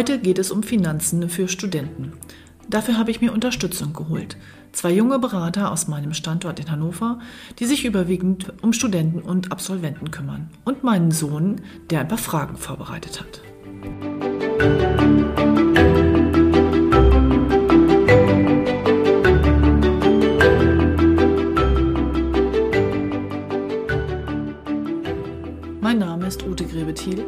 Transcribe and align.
Heute 0.00 0.18
geht 0.18 0.38
es 0.38 0.50
um 0.50 0.62
Finanzen 0.62 1.28
für 1.28 1.46
Studenten. 1.46 2.14
Dafür 2.70 2.96
habe 2.96 3.10
ich 3.10 3.20
mir 3.20 3.34
Unterstützung 3.34 3.92
geholt. 3.92 4.38
Zwei 4.72 4.92
junge 4.92 5.18
Berater 5.18 5.70
aus 5.70 5.88
meinem 5.88 6.14
Standort 6.14 6.58
in 6.58 6.70
Hannover, 6.70 7.18
die 7.58 7.66
sich 7.66 7.84
überwiegend 7.84 8.50
um 8.62 8.72
Studenten 8.72 9.20
und 9.20 9.52
Absolventen 9.52 10.10
kümmern. 10.10 10.48
Und 10.64 10.82
meinen 10.84 11.10
Sohn, 11.10 11.60
der 11.90 12.00
ein 12.00 12.08
paar 12.08 12.16
Fragen 12.16 12.56
vorbereitet 12.56 13.20
hat. 13.20 13.42
Mein 25.82 25.98
Name 25.98 26.26
ist 26.26 26.42
Ute 26.46 26.64
Grebethiel 26.64 27.26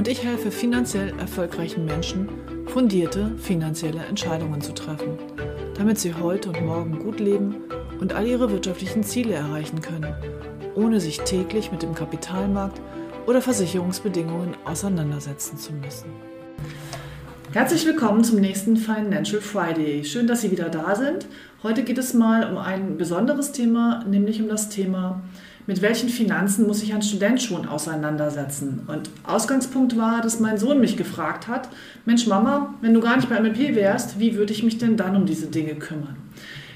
und 0.00 0.08
ich 0.08 0.24
helfe 0.24 0.50
finanziell 0.50 1.12
erfolgreichen 1.18 1.84
Menschen, 1.84 2.26
fundierte 2.68 3.32
finanzielle 3.36 4.02
Entscheidungen 4.06 4.62
zu 4.62 4.72
treffen, 4.72 5.18
damit 5.76 5.98
sie 5.98 6.14
heute 6.14 6.48
und 6.48 6.64
morgen 6.64 6.98
gut 6.98 7.20
leben 7.20 7.56
und 8.00 8.14
all 8.14 8.26
ihre 8.26 8.50
wirtschaftlichen 8.50 9.02
Ziele 9.02 9.34
erreichen 9.34 9.82
können, 9.82 10.14
ohne 10.74 11.00
sich 11.00 11.20
täglich 11.20 11.70
mit 11.70 11.82
dem 11.82 11.94
Kapitalmarkt 11.94 12.80
oder 13.26 13.42
Versicherungsbedingungen 13.42 14.56
auseinandersetzen 14.64 15.58
zu 15.58 15.74
müssen. 15.74 16.08
Herzlich 17.52 17.84
willkommen 17.84 18.24
zum 18.24 18.40
nächsten 18.40 18.78
Financial 18.78 19.42
Friday. 19.42 20.02
Schön, 20.04 20.26
dass 20.26 20.40
Sie 20.40 20.50
wieder 20.50 20.70
da 20.70 20.96
sind. 20.96 21.26
Heute 21.62 21.82
geht 21.82 21.98
es 21.98 22.14
mal 22.14 22.50
um 22.50 22.56
ein 22.56 22.96
besonderes 22.96 23.52
Thema, 23.52 24.02
nämlich 24.08 24.40
um 24.40 24.48
das 24.48 24.70
Thema, 24.70 25.20
mit 25.66 25.82
welchen 25.82 26.08
Finanzen 26.08 26.66
muss 26.66 26.80
sich 26.80 26.94
ein 26.94 27.02
Student 27.02 27.42
schon 27.42 27.66
auseinandersetzen. 27.66 28.82
Und 28.86 29.10
Ausgangspunkt 29.24 29.96
war, 29.96 30.20
dass 30.20 30.40
mein 30.40 30.58
Sohn 30.58 30.80
mich 30.80 30.96
gefragt 30.96 31.48
hat, 31.48 31.68
Mensch 32.04 32.26
Mama, 32.26 32.74
wenn 32.80 32.94
du 32.94 33.00
gar 33.00 33.16
nicht 33.16 33.28
bei 33.28 33.40
MLP 33.40 33.74
wärst, 33.74 34.18
wie 34.18 34.36
würde 34.36 34.52
ich 34.52 34.62
mich 34.62 34.78
denn 34.78 34.96
dann 34.96 35.16
um 35.16 35.26
diese 35.26 35.46
Dinge 35.46 35.74
kümmern? 35.74 36.16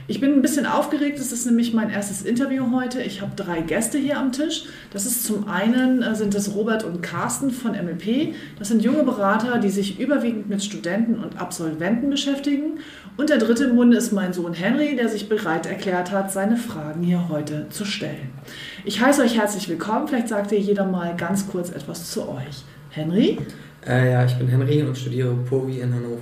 Ich 0.06 0.20
bin 0.20 0.34
ein 0.34 0.42
bisschen 0.42 0.66
aufgeregt. 0.66 1.18
Es 1.18 1.32
ist 1.32 1.46
nämlich 1.46 1.72
mein 1.72 1.88
erstes 1.88 2.22
Interview 2.22 2.72
heute. 2.72 3.00
Ich 3.00 3.22
habe 3.22 3.32
drei 3.34 3.62
Gäste 3.62 3.96
hier 3.96 4.18
am 4.18 4.32
Tisch. 4.32 4.64
Das 4.92 5.06
ist 5.06 5.24
zum 5.24 5.48
einen 5.48 6.02
äh, 6.02 6.14
sind 6.14 6.34
das 6.34 6.54
Robert 6.54 6.84
und 6.84 7.02
Carsten 7.02 7.50
von 7.50 7.72
MLP. 7.72 8.34
Das 8.58 8.68
sind 8.68 8.82
junge 8.82 9.02
Berater, 9.02 9.58
die 9.58 9.70
sich 9.70 9.98
überwiegend 9.98 10.50
mit 10.50 10.62
Studenten 10.62 11.18
und 11.18 11.40
Absolventen 11.40 12.10
beschäftigen. 12.10 12.80
Und 13.16 13.30
der 13.30 13.38
dritte 13.38 13.64
im 13.64 13.76
Bunde 13.76 13.96
ist 13.96 14.12
mein 14.12 14.34
Sohn 14.34 14.52
Henry, 14.52 14.94
der 14.94 15.08
sich 15.08 15.30
bereit 15.30 15.64
erklärt 15.64 16.10
hat, 16.10 16.30
seine 16.30 16.58
Fragen 16.58 17.02
hier 17.02 17.30
heute 17.30 17.68
zu 17.70 17.86
stellen. 17.86 18.30
Ich 18.86 19.00
heiße 19.00 19.22
euch 19.22 19.38
herzlich 19.38 19.66
willkommen. 19.70 20.06
Vielleicht 20.06 20.28
sagt 20.28 20.52
ihr 20.52 20.58
jeder 20.58 20.84
mal 20.84 21.16
ganz 21.16 21.48
kurz 21.48 21.70
etwas 21.70 22.10
zu 22.10 22.28
euch. 22.28 22.64
Henry? 22.90 23.38
Äh, 23.86 24.12
ja, 24.12 24.26
ich 24.26 24.34
bin 24.34 24.46
Henry 24.46 24.82
und 24.82 24.96
studiere 24.96 25.34
POVI 25.34 25.80
in 25.80 25.94
Hannover. 25.94 26.20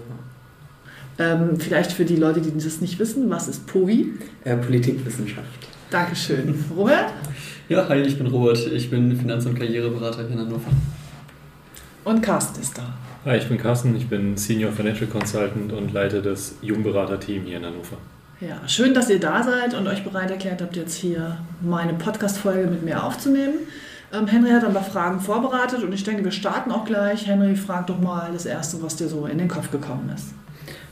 Ähm, 1.18 1.58
vielleicht 1.58 1.90
für 1.90 2.04
die 2.04 2.14
Leute, 2.14 2.40
die 2.40 2.54
das 2.54 2.80
nicht 2.80 3.00
wissen, 3.00 3.28
was 3.28 3.48
ist 3.48 3.66
POVI? 3.66 4.12
Äh, 4.44 4.56
Politikwissenschaft. 4.58 5.48
Dankeschön. 5.90 6.64
Robert? 6.76 7.12
Ja, 7.68 7.88
hi, 7.88 8.00
ich 8.02 8.16
bin 8.16 8.28
Robert. 8.28 8.58
Ich 8.72 8.88
bin 8.88 9.16
Finanz- 9.16 9.44
und 9.44 9.58
Karriereberater 9.58 10.18
hier 10.18 10.30
in 10.30 10.38
Hannover. 10.38 10.70
Und 12.04 12.22
Carsten 12.22 12.60
ist 12.60 12.78
da. 12.78 12.94
Hi, 13.24 13.38
ich 13.38 13.48
bin 13.48 13.58
Carsten. 13.58 13.96
Ich 13.96 14.06
bin 14.06 14.36
Senior 14.36 14.70
Financial 14.70 15.10
Consultant 15.10 15.72
und 15.72 15.92
leite 15.92 16.22
das 16.22 16.54
Jungberater-Team 16.62 17.42
hier 17.42 17.56
in 17.56 17.66
Hannover. 17.66 17.96
Ja, 18.48 18.56
schön, 18.66 18.92
dass 18.92 19.08
ihr 19.08 19.20
da 19.20 19.44
seid 19.44 19.72
und 19.72 19.86
euch 19.86 20.02
bereit 20.02 20.28
erklärt 20.32 20.60
habt, 20.62 20.74
jetzt 20.74 20.96
hier 20.96 21.36
meine 21.60 21.94
Podcast-Folge 21.94 22.68
mit 22.68 22.82
mir 22.82 23.04
aufzunehmen. 23.04 23.54
Ähm, 24.12 24.26
Henry 24.26 24.50
hat 24.50 24.64
ein 24.64 24.72
paar 24.72 24.82
Fragen 24.82 25.20
vorbereitet 25.20 25.84
und 25.84 25.92
ich 25.92 26.02
denke, 26.02 26.24
wir 26.24 26.32
starten 26.32 26.72
auch 26.72 26.84
gleich. 26.84 27.28
Henry, 27.28 27.54
frag 27.54 27.86
doch 27.86 28.00
mal 28.00 28.30
das 28.32 28.44
Erste, 28.44 28.82
was 28.82 28.96
dir 28.96 29.06
so 29.06 29.26
in 29.26 29.38
den 29.38 29.46
Kopf 29.46 29.70
gekommen 29.70 30.10
ist. 30.12 30.34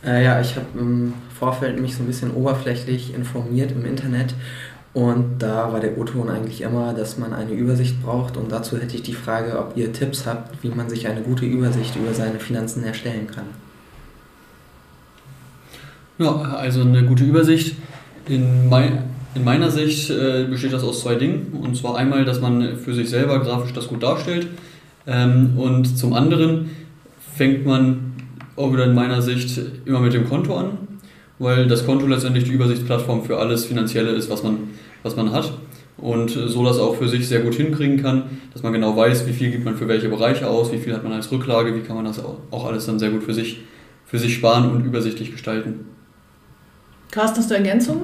Äh, 0.05 0.25
ja, 0.25 0.41
ich 0.41 0.55
habe 0.55 0.67
im 0.79 1.15
Vorfeld 1.37 1.81
mich 1.81 1.97
so 1.97 2.05
ein 2.05 2.07
bisschen 2.07 2.31
oberflächlich 2.31 3.15
informiert 3.15 3.73
im 3.73 3.85
Internet 3.85 4.33
und 4.93 5.41
da 5.41 5.73
war 5.73 5.81
der 5.81 5.99
O-Ton 5.99 6.31
eigentlich 6.31 6.61
immer, 6.61 6.95
dass 6.95 7.19
man 7.19 7.33
eine 7.33 7.51
Übersicht 7.51 8.01
braucht 8.01 8.37
und 8.37 8.53
dazu 8.53 8.79
hätte 8.79 8.95
ich 8.95 9.03
die 9.03 9.13
Frage, 9.13 9.59
ob 9.59 9.77
ihr 9.77 9.93
Tipps 9.93 10.25
habt, 10.25 10.63
wie 10.63 10.69
man 10.69 10.89
sich 10.89 11.09
eine 11.09 11.23
gute 11.23 11.47
Übersicht 11.47 11.97
über 11.97 12.15
seine 12.15 12.39
Finanzen 12.39 12.85
erstellen 12.85 13.27
kann. 13.27 13.47
Ja, 16.21 16.35
also 16.35 16.83
eine 16.83 17.03
gute 17.05 17.25
Übersicht. 17.25 17.77
In, 18.29 18.69
mein, 18.69 19.05
in 19.35 19.43
meiner 19.43 19.71
Sicht 19.71 20.11
äh, 20.11 20.45
besteht 20.51 20.75
das 20.75 20.85
aus 20.85 21.01
zwei 21.01 21.15
Dingen. 21.15 21.59
Und 21.63 21.79
zwar 21.79 21.97
einmal, 21.97 22.27
dass 22.27 22.43
man 22.43 22.77
für 22.77 22.93
sich 22.93 23.09
selber 23.09 23.41
grafisch 23.41 23.73
das 23.73 23.89
gut 23.89 24.03
darstellt. 24.03 24.47
Ähm, 25.07 25.55
und 25.57 25.97
zum 25.97 26.13
anderen 26.13 26.69
fängt 27.35 27.65
man 27.65 28.13
auch 28.55 28.71
wieder 28.71 28.85
in 28.85 28.95
meiner 28.95 29.23
Sicht 29.23 29.59
immer 29.87 30.01
mit 30.01 30.13
dem 30.13 30.29
Konto 30.29 30.55
an, 30.59 30.73
weil 31.39 31.67
das 31.69 31.87
Konto 31.87 32.07
letztendlich 32.07 32.45
die 32.45 32.53
Übersichtsplattform 32.53 33.25
für 33.25 33.39
alles 33.39 33.65
Finanzielle 33.65 34.11
ist, 34.11 34.29
was 34.29 34.43
man, 34.43 34.59
was 35.03 35.17
man 35.17 35.33
hat. 35.33 35.51
Und 35.97 36.33
so 36.33 36.63
das 36.67 36.79
auch 36.79 36.97
für 36.97 37.09
sich 37.09 37.27
sehr 37.29 37.41
gut 37.41 37.55
hinkriegen 37.55 38.03
kann, 38.03 38.25
dass 38.53 38.63
man 38.63 38.75
genau 38.75 38.95
weiß, 38.95 39.27
wie 39.27 39.33
viel 39.33 39.51
gibt 39.51 39.65
man 39.65 39.77
für 39.77 39.89
welche 39.89 40.11
Bereiche 40.11 40.49
aus, 40.49 40.71
wie 40.71 40.79
viel 40.79 40.93
hat 40.93 41.03
man 41.03 41.15
als 41.15 41.33
Rücklage, 41.33 41.75
wie 41.75 41.81
kann 41.81 41.97
man 41.97 42.05
das 42.05 42.23
auch 42.23 42.67
alles 42.67 42.85
dann 42.85 42.99
sehr 42.99 43.11
gut 43.11 43.23
für 43.23 43.33
sich, 43.33 43.63
für 44.05 44.19
sich 44.19 44.35
sparen 44.35 44.71
und 44.71 44.85
übersichtlich 44.85 45.33
gestalten. 45.33 45.87
Carsten, 47.11 47.39
hast 47.39 47.51
du 47.51 47.55
Ergänzungen? 47.55 48.03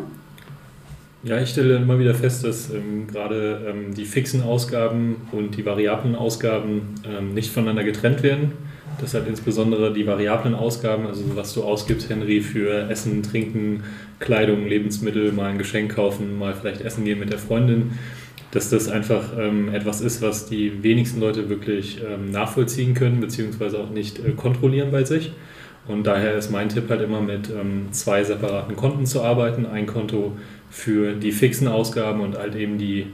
Ja, 1.22 1.41
ich 1.41 1.50
stelle 1.50 1.77
immer 1.77 1.99
wieder 1.99 2.15
fest, 2.15 2.44
dass 2.44 2.71
ähm, 2.71 3.06
gerade 3.06 3.67
ähm, 3.69 3.94
die 3.94 4.05
fixen 4.05 4.43
Ausgaben 4.43 5.17
und 5.33 5.56
die 5.56 5.65
variablen 5.65 6.15
Ausgaben 6.15 6.94
ähm, 7.05 7.34
nicht 7.34 7.50
voneinander 7.50 7.84
getrennt 7.84 8.22
werden. 8.22 8.53
Das 9.00 9.15
hat 9.15 9.27
insbesondere 9.28 9.93
die 9.93 10.06
variablen 10.06 10.55
Ausgaben, 10.55 11.06
also 11.06 11.22
was 11.34 11.53
du 11.55 11.62
ausgibst, 11.62 12.09
Henry, 12.09 12.41
für 12.41 12.89
Essen, 12.91 13.22
Trinken, 13.22 13.84
Kleidung, 14.21 14.66
Lebensmittel, 14.66 15.33
mal 15.33 15.50
ein 15.50 15.59
Geschenk 15.59 15.95
kaufen, 15.95 16.39
mal 16.39 16.55
vielleicht 16.55 16.80
essen 16.80 17.04
gehen 17.04 17.19
mit 17.19 17.30
der 17.30 17.39
Freundin, 17.39 17.92
dass 18.53 18.71
das 18.71 18.89
einfach 18.89 19.36
ähm, 19.39 19.72
etwas 19.75 20.01
ist, 20.01 20.22
was 20.22 20.47
die 20.47 20.83
wenigsten 20.83 21.21
Leute 21.21 21.48
wirklich 21.48 22.01
ähm, 22.03 22.30
nachvollziehen 22.30 22.95
können, 22.95 23.21
beziehungsweise 23.21 23.78
auch 23.78 23.91
nicht 23.91 24.19
äh, 24.19 24.33
kontrollieren 24.33 24.91
bei 24.91 25.04
sich. 25.04 25.33
Und 25.88 26.06
daher 26.06 26.34
ist 26.34 26.50
mein 26.50 26.68
Tipp 26.68 26.91
halt 26.91 27.03
immer 27.03 27.21
mit 27.21 27.48
ähm, 27.48 27.88
zwei 27.92 28.24
separaten 28.24 28.74
Konten 28.74 29.06
zu 29.06 29.22
arbeiten. 29.22 29.66
Ein 29.66 29.86
Konto 29.86 30.33
für 30.68 31.15
die 31.15 31.33
fixen 31.33 31.68
Ausgaben 31.68 32.21
und 32.21 32.36
halt 32.36 32.56
eben 32.56 32.77
die 32.77 33.06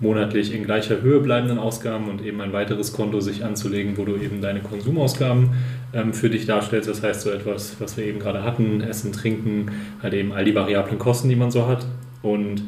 monatlich 0.00 0.54
in 0.54 0.64
gleicher 0.64 1.02
Höhe 1.02 1.20
bleibenden 1.20 1.58
Ausgaben 1.58 2.08
und 2.08 2.24
eben 2.24 2.40
ein 2.40 2.52
weiteres 2.52 2.92
Konto 2.92 3.20
sich 3.20 3.44
anzulegen, 3.44 3.96
wo 3.96 4.04
du 4.04 4.16
eben 4.16 4.40
deine 4.40 4.60
Konsumausgaben 4.60 5.50
ähm, 5.92 6.12
für 6.12 6.30
dich 6.30 6.46
darstellst. 6.46 6.88
Das 6.88 7.02
heißt 7.02 7.22
so 7.22 7.30
etwas, 7.30 7.76
was 7.80 7.96
wir 7.96 8.04
eben 8.04 8.18
gerade 8.18 8.42
hatten, 8.42 8.80
Essen, 8.80 9.12
Trinken, 9.12 9.70
halt 10.02 10.14
eben 10.14 10.32
all 10.32 10.44
die 10.44 10.54
variablen 10.54 10.98
Kosten, 10.98 11.28
die 11.28 11.36
man 11.36 11.50
so 11.50 11.66
hat. 11.66 11.86
Und 12.22 12.62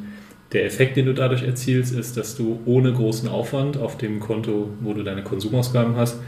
der 0.53 0.64
Effekt, 0.64 0.96
den 0.96 1.06
du 1.06 1.14
dadurch 1.14 1.44
erzielst, 1.44 1.94
ist, 1.94 2.17
dass 2.17 2.37
du 2.37 2.61
ohne 2.64 2.93
großen 2.93 3.29
Aufwand 3.29 3.76
auf 3.76 3.96
dem 3.96 4.19
Konto, 4.19 4.70
wo 4.81 4.93
du 4.94 5.05
deine 5.05 5.23
Konsumausgaben 5.23 5.96
hast, 5.96 6.20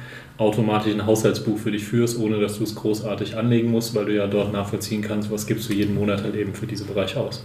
automatisch 0.42 0.92
ein 0.92 1.06
Haushaltsbuch 1.06 1.58
für 1.58 1.70
dich 1.70 1.84
führst, 1.84 2.18
ohne 2.18 2.40
dass 2.40 2.58
du 2.58 2.64
es 2.64 2.74
großartig 2.74 3.36
anlegen 3.36 3.70
musst, 3.70 3.94
weil 3.94 4.06
du 4.06 4.14
ja 4.14 4.26
dort 4.26 4.52
nachvollziehen 4.52 5.02
kannst, 5.02 5.30
was 5.30 5.46
gibst 5.46 5.68
du 5.68 5.72
jeden 5.72 5.94
Monat 5.94 6.22
halt 6.22 6.34
eben 6.34 6.54
für 6.54 6.66
diese 6.66 6.84
Bereiche 6.84 7.20
aus. 7.20 7.44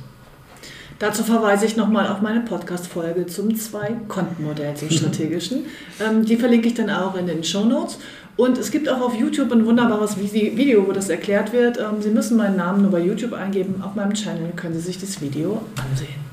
Dazu 1.00 1.24
verweise 1.24 1.66
ich 1.66 1.78
nochmal 1.78 2.08
auf 2.08 2.22
meine 2.22 2.42
Podcast-Folge 2.42 3.28
zum 3.28 3.56
Zwei-Konten-Modell, 3.56 4.76
zum 4.76 4.90
strategischen. 4.92 5.66
Ähm, 6.00 6.26
die 6.26 6.38
verlinke 6.38 6.68
ich 6.68 6.74
dann 6.74 6.90
auch 6.90 7.16
in 7.16 7.28
den 7.28 7.44
Show 7.44 7.66
Notes. 7.66 8.00
Und 8.36 8.58
es 8.58 8.70
gibt 8.72 8.88
auch 8.88 9.02
auf 9.02 9.16
YouTube 9.16 9.52
ein 9.52 9.66
wunderbares 9.66 10.18
Video, 10.20 10.88
wo 10.88 10.92
das 10.92 11.10
erklärt 11.10 11.54
wird. 11.54 11.78
Ähm, 11.78 12.02
Sie 12.02 12.10
müssen 12.10 12.38
meinen 12.38 12.56
Namen 12.56 12.82
nur 12.82 12.92
bei 12.92 13.00
YouTube 13.00 13.34
eingeben. 13.34 13.82
Auf 13.82 13.96
meinem 13.96 14.14
Channel 14.14 14.52
können 14.56 14.74
Sie 14.74 14.82
sich 14.82 15.00
das 15.00 15.22
Video 15.22 15.62
ansehen. 15.76 16.28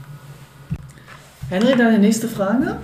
Henry, 1.50 1.76
deine 1.76 1.98
nächste 1.98 2.28
Frage? 2.28 2.76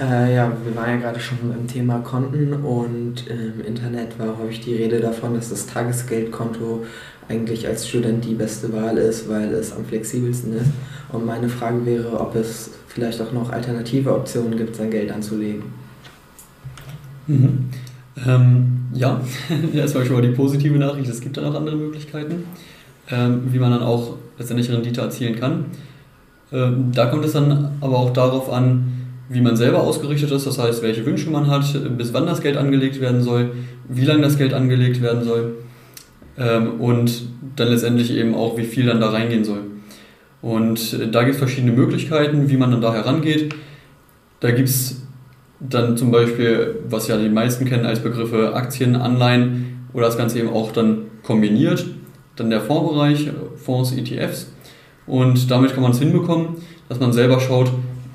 Äh, 0.00 0.34
ja, 0.34 0.52
wir 0.64 0.76
waren 0.76 0.90
ja 0.90 0.96
gerade 0.96 1.18
schon 1.18 1.38
im 1.58 1.66
Thema 1.66 1.98
Konten 1.98 2.52
und 2.52 3.26
im 3.26 3.64
Internet 3.64 4.18
war 4.18 4.38
häufig 4.38 4.60
die 4.60 4.76
Rede 4.76 5.00
davon, 5.00 5.34
dass 5.34 5.50
das 5.50 5.66
Tagesgeldkonto 5.66 6.84
eigentlich 7.28 7.66
als 7.66 7.88
Student 7.88 8.24
die 8.24 8.34
beste 8.34 8.72
Wahl 8.72 8.96
ist, 8.96 9.28
weil 9.28 9.52
es 9.52 9.72
am 9.72 9.84
flexibelsten 9.84 10.56
ist. 10.56 10.70
Und 11.12 11.26
meine 11.26 11.48
Frage 11.48 11.84
wäre, 11.84 12.20
ob 12.20 12.34
es 12.36 12.70
vielleicht 12.86 13.20
auch 13.20 13.32
noch 13.32 13.50
alternative 13.50 14.14
Optionen 14.14 14.56
gibt, 14.56 14.76
sein 14.76 14.90
Geld 14.90 15.10
anzulegen. 15.12 15.64
Mhm. 17.26 17.68
Ähm, 18.26 18.78
ja, 18.94 19.20
erstmal 19.74 20.04
schon 20.06 20.16
mal 20.16 20.22
die 20.22 20.34
positive 20.34 20.78
Nachricht, 20.78 21.08
es 21.08 21.20
gibt 21.20 21.36
dann 21.36 21.44
auch 21.44 21.54
andere 21.54 21.76
Möglichkeiten, 21.76 22.44
ähm, 23.10 23.42
wie 23.52 23.58
man 23.58 23.70
dann 23.70 23.82
auch 23.82 24.16
letztendlich 24.38 24.70
Rendite 24.70 25.02
erzielen 25.02 25.38
kann. 25.38 25.66
Ähm, 26.50 26.92
da 26.92 27.06
kommt 27.06 27.24
es 27.24 27.32
dann 27.32 27.76
aber 27.80 27.98
auch 27.98 28.12
darauf 28.12 28.50
an, 28.50 28.97
wie 29.28 29.40
man 29.40 29.56
selber 29.56 29.82
ausgerichtet 29.82 30.30
ist, 30.30 30.46
das 30.46 30.58
heißt, 30.58 30.82
welche 30.82 31.04
Wünsche 31.04 31.30
man 31.30 31.48
hat, 31.48 31.64
bis 31.96 32.14
wann 32.14 32.26
das 32.26 32.40
Geld 32.40 32.56
angelegt 32.56 33.00
werden 33.00 33.22
soll, 33.22 33.52
wie 33.88 34.04
lange 34.04 34.22
das 34.22 34.38
Geld 34.38 34.54
angelegt 34.54 35.02
werden 35.02 35.24
soll 35.24 35.56
ähm, 36.38 36.80
und 36.80 37.28
dann 37.56 37.68
letztendlich 37.68 38.10
eben 38.12 38.34
auch, 38.34 38.56
wie 38.56 38.64
viel 38.64 38.86
dann 38.86 39.00
da 39.00 39.10
reingehen 39.10 39.44
soll. 39.44 39.62
Und 40.40 40.94
äh, 40.94 41.10
da 41.10 41.22
gibt 41.22 41.34
es 41.34 41.38
verschiedene 41.38 41.72
Möglichkeiten, 41.72 42.48
wie 42.48 42.56
man 42.56 42.70
dann 42.70 42.80
da 42.80 42.94
herangeht. 42.94 43.54
Da 44.40 44.50
gibt 44.50 44.68
es 44.68 45.02
dann 45.60 45.96
zum 45.96 46.10
Beispiel, 46.10 46.76
was 46.88 47.08
ja 47.08 47.16
die 47.16 47.28
meisten 47.28 47.64
kennen 47.64 47.84
als 47.84 48.00
Begriffe 48.00 48.54
Aktien, 48.54 48.94
Anleihen 48.94 49.88
oder 49.92 50.06
das 50.06 50.16
Ganze 50.16 50.38
eben 50.38 50.50
auch 50.50 50.72
dann 50.72 51.02
kombiniert. 51.22 51.84
Dann 52.36 52.50
der 52.50 52.60
Fondsbereich, 52.60 53.30
Fonds, 53.56 53.92
ETFs. 53.92 54.52
Und 55.06 55.50
damit 55.50 55.74
kann 55.74 55.82
man 55.82 55.90
es 55.90 55.98
hinbekommen, 55.98 56.56
dass 56.88 57.00
man 57.00 57.12
selber 57.12 57.40
schaut, 57.40 57.72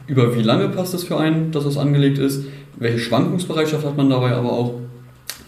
über 0.08 0.36
wie 0.36 0.42
lange 0.42 0.70
passt 0.70 0.94
es 0.94 1.04
für 1.04 1.18
einen, 1.18 1.52
dass 1.52 1.66
es 1.66 1.78
angelegt 1.78 2.18
ist, 2.18 2.46
welche 2.78 3.00
Schwankungsbereitschaft 3.00 3.86
hat 3.86 3.98
man 3.98 4.10
dabei 4.10 4.32
aber 4.32 4.52
auch. 4.52 4.76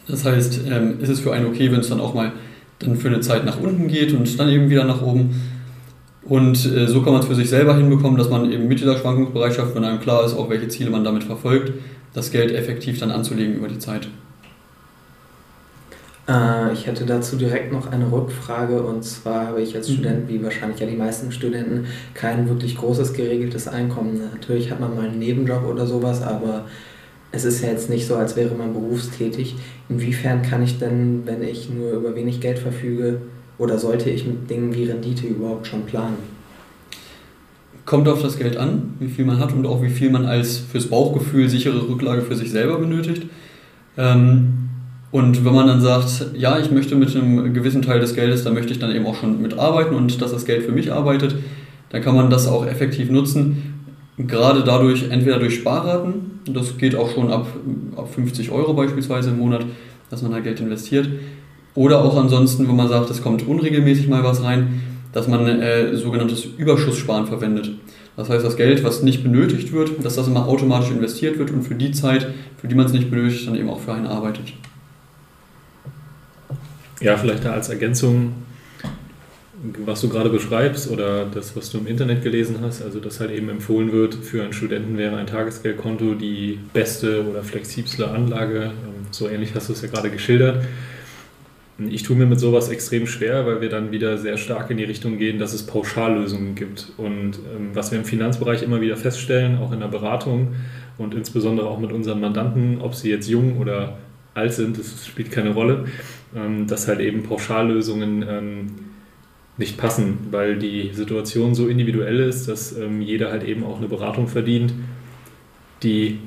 Das 0.07 0.23
heißt, 0.23 0.61
ähm, 0.69 0.99
ist 1.01 1.09
es 1.09 1.19
für 1.19 1.33
einen 1.33 1.47
okay, 1.47 1.71
wenn 1.71 1.79
es 1.79 1.89
dann 1.89 1.99
auch 1.99 2.13
mal 2.13 2.31
dann 2.79 2.97
für 2.97 3.07
eine 3.07 3.21
Zeit 3.21 3.45
nach 3.45 3.59
unten 3.59 3.87
geht 3.87 4.13
und 4.13 4.39
dann 4.39 4.49
eben 4.49 4.69
wieder 4.69 4.83
nach 4.83 5.01
oben. 5.01 5.41
Und 6.23 6.65
äh, 6.65 6.87
so 6.87 7.01
kann 7.01 7.13
man 7.13 7.21
es 7.21 7.27
für 7.27 7.35
sich 7.35 7.49
selber 7.49 7.75
hinbekommen, 7.75 8.17
dass 8.17 8.29
man 8.29 8.51
eben 8.51 8.67
mit 8.67 8.79
dieser 8.79 8.97
Schwankungsbereitschaft, 8.97 9.75
wenn 9.75 9.83
einem 9.83 9.99
klar 9.99 10.25
ist, 10.25 10.33
auch 10.33 10.49
welche 10.49 10.67
Ziele 10.67 10.89
man 10.89 11.03
damit 11.03 11.23
verfolgt, 11.23 11.73
das 12.13 12.31
Geld 12.31 12.51
effektiv 12.51 12.99
dann 12.99 13.11
anzulegen 13.11 13.55
über 13.55 13.67
die 13.67 13.79
Zeit. 13.79 14.07
Äh, 16.27 16.73
ich 16.73 16.87
hätte 16.87 17.05
dazu 17.05 17.35
direkt 17.35 17.71
noch 17.71 17.91
eine 17.91 18.11
Rückfrage 18.11 18.81
und 18.81 19.03
zwar 19.03 19.47
habe 19.47 19.61
ich 19.61 19.75
als 19.75 19.89
mhm. 19.89 19.93
Student, 19.93 20.29
wie 20.29 20.43
wahrscheinlich 20.43 20.79
ja 20.79 20.87
die 20.87 20.95
meisten 20.95 21.31
Studenten, 21.31 21.85
kein 22.13 22.47
wirklich 22.49 22.77
großes 22.77 23.13
geregeltes 23.13 23.67
Einkommen. 23.67 24.19
Natürlich 24.33 24.71
hat 24.71 24.79
man 24.79 24.95
mal 24.95 25.05
einen 25.05 25.19
Nebenjob 25.19 25.65
oder 25.65 25.85
sowas, 25.85 26.21
aber 26.21 26.65
es 27.31 27.45
ist 27.45 27.61
ja 27.61 27.69
jetzt 27.69 27.89
nicht 27.89 28.07
so, 28.07 28.15
als 28.15 28.35
wäre 28.35 28.55
man 28.55 28.73
berufstätig. 28.73 29.55
Inwiefern 29.89 30.41
kann 30.41 30.63
ich 30.63 30.79
denn, 30.79 31.23
wenn 31.25 31.43
ich 31.43 31.69
nur 31.69 31.91
über 31.91 32.15
wenig 32.15 32.39
Geld 32.39 32.59
verfüge, 32.59 33.21
oder 33.57 33.77
sollte 33.77 34.09
ich 34.09 34.25
mit 34.25 34.49
Dingen 34.49 34.73
wie 34.75 34.83
Rendite 34.85 35.27
überhaupt 35.27 35.67
schon 35.67 35.85
planen? 35.85 36.17
Kommt 37.85 38.07
auf 38.07 38.21
das 38.21 38.37
Geld 38.37 38.57
an, 38.57 38.95
wie 38.99 39.07
viel 39.07 39.25
man 39.25 39.39
hat 39.39 39.53
und 39.53 39.65
auch 39.65 39.81
wie 39.81 39.89
viel 39.89 40.09
man 40.09 40.25
als 40.25 40.57
fürs 40.57 40.87
Bauchgefühl 40.87 41.47
sichere 41.47 41.87
Rücklage 41.87 42.21
für 42.21 42.35
sich 42.35 42.51
selber 42.51 42.79
benötigt. 42.79 43.27
Ähm, 43.97 44.64
und 45.15 45.45
wenn 45.45 45.53
man 45.53 45.65
dann 45.65 45.79
sagt, 45.79 46.25
ja, 46.35 46.59
ich 46.59 46.71
möchte 46.71 46.93
mit 46.93 47.15
einem 47.15 47.53
gewissen 47.53 47.81
Teil 47.81 48.01
des 48.01 48.15
Geldes, 48.15 48.43
da 48.43 48.51
möchte 48.51 48.73
ich 48.73 48.79
dann 48.79 48.93
eben 48.93 49.05
auch 49.05 49.15
schon 49.15 49.41
mitarbeiten 49.41 49.95
und 49.95 50.21
dass 50.21 50.31
das 50.31 50.43
Geld 50.43 50.63
für 50.63 50.73
mich 50.73 50.91
arbeitet, 50.91 51.37
dann 51.87 52.01
kann 52.01 52.15
man 52.15 52.29
das 52.29 52.49
auch 52.49 52.67
effektiv 52.67 53.09
nutzen. 53.09 53.93
Gerade 54.17 54.65
dadurch, 54.65 55.09
entweder 55.09 55.39
durch 55.39 55.55
Sparraten, 55.55 56.41
das 56.53 56.77
geht 56.77 56.97
auch 56.97 57.13
schon 57.13 57.31
ab, 57.31 57.47
ab 57.95 58.13
50 58.13 58.51
Euro 58.51 58.73
beispielsweise 58.73 59.29
im 59.29 59.37
Monat, 59.37 59.65
dass 60.09 60.21
man 60.21 60.33
da 60.33 60.41
Geld 60.41 60.59
investiert, 60.59 61.07
oder 61.75 62.03
auch 62.03 62.17
ansonsten, 62.17 62.67
wenn 62.67 62.75
man 62.75 62.89
sagt, 62.89 63.09
es 63.09 63.21
kommt 63.21 63.47
unregelmäßig 63.47 64.09
mal 64.09 64.25
was 64.25 64.43
rein, 64.43 64.81
dass 65.13 65.29
man 65.29 65.47
äh, 65.47 65.95
sogenanntes 65.95 66.43
Überschusssparen 66.43 67.25
verwendet. 67.25 67.71
Das 68.17 68.29
heißt, 68.29 68.43
das 68.43 68.57
Geld, 68.57 68.83
was 68.83 69.01
nicht 69.01 69.23
benötigt 69.23 69.71
wird, 69.71 70.03
dass 70.03 70.15
das 70.15 70.27
immer 70.27 70.45
automatisch 70.45 70.91
investiert 70.91 71.39
wird 71.39 71.51
und 71.51 71.61
für 71.61 71.75
die 71.75 71.93
Zeit, 71.93 72.27
für 72.57 72.67
die 72.67 72.75
man 72.75 72.87
es 72.87 72.91
nicht 72.91 73.09
benötigt, 73.09 73.47
dann 73.47 73.55
eben 73.55 73.69
auch 73.69 73.79
für 73.79 73.93
einen 73.93 74.07
arbeitet. 74.07 74.51
Ja, 77.01 77.17
vielleicht 77.17 77.43
da 77.43 77.51
als 77.51 77.69
Ergänzung, 77.69 78.33
was 79.85 80.01
du 80.01 80.09
gerade 80.09 80.29
beschreibst 80.29 80.89
oder 80.89 81.25
das, 81.25 81.55
was 81.55 81.69
du 81.71 81.79
im 81.79 81.87
Internet 81.87 82.23
gelesen 82.23 82.57
hast, 82.61 82.81
also 82.81 82.99
dass 82.99 83.19
halt 83.19 83.31
eben 83.31 83.49
empfohlen 83.49 83.91
wird, 83.91 84.15
für 84.15 84.43
einen 84.43 84.53
Studenten 84.53 84.97
wäre 84.97 85.17
ein 85.17 85.27
Tagesgeldkonto 85.27 86.13
die 86.13 86.59
beste 86.73 87.25
oder 87.25 87.43
flexiblste 87.43 88.09
Anlage. 88.09 88.65
Ähm, 88.65 89.07
so 89.11 89.27
ähnlich 89.27 89.55
hast 89.55 89.69
du 89.69 89.73
es 89.73 89.81
ja 89.81 89.89
gerade 89.89 90.09
geschildert. 90.09 90.65
Ich 91.89 92.03
tue 92.03 92.15
mir 92.15 92.25
mit 92.25 92.39
sowas 92.39 92.69
extrem 92.69 93.05
schwer, 93.05 93.45
weil 93.45 93.59
wir 93.59 93.67
dann 93.67 93.91
wieder 93.91 94.17
sehr 94.17 94.37
stark 94.37 94.71
in 94.71 94.77
die 94.77 94.85
Richtung 94.85 95.17
gehen, 95.17 95.39
dass 95.39 95.53
es 95.53 95.63
Pauschallösungen 95.63 96.55
gibt. 96.55 96.93
Und 96.95 97.39
ähm, 97.53 97.71
was 97.73 97.91
wir 97.91 97.99
im 97.99 98.05
Finanzbereich 98.05 98.63
immer 98.63 98.79
wieder 98.79 98.95
feststellen, 98.95 99.57
auch 99.57 99.73
in 99.73 99.81
der 99.81 99.87
Beratung 99.87 100.55
und 100.97 101.13
insbesondere 101.13 101.67
auch 101.67 101.79
mit 101.79 101.91
unseren 101.91 102.21
Mandanten, 102.21 102.79
ob 102.79 102.95
sie 102.95 103.09
jetzt 103.09 103.27
jung 103.27 103.57
oder 103.57 103.97
alt 104.35 104.53
sind, 104.53 104.77
das 104.77 105.07
spielt 105.07 105.31
keine 105.31 105.51
Rolle, 105.51 105.85
ähm, 106.35 106.67
dass 106.67 106.87
halt 106.87 106.99
eben 106.99 107.23
Pauschallösungen 107.23 108.25
ähm, 108.27 108.67
nicht 109.57 109.77
passen, 109.77 110.17
weil 110.31 110.57
die 110.57 110.91
Situation 110.93 111.55
so 111.55 111.67
individuell 111.67 112.19
ist, 112.19 112.47
dass 112.47 112.77
ähm, 112.77 113.01
jeder 113.01 113.31
halt 113.31 113.43
eben 113.43 113.63
auch 113.63 113.77
eine 113.77 113.87
Beratung 113.87 114.27
verdient, 114.27 114.73
die 115.81 116.19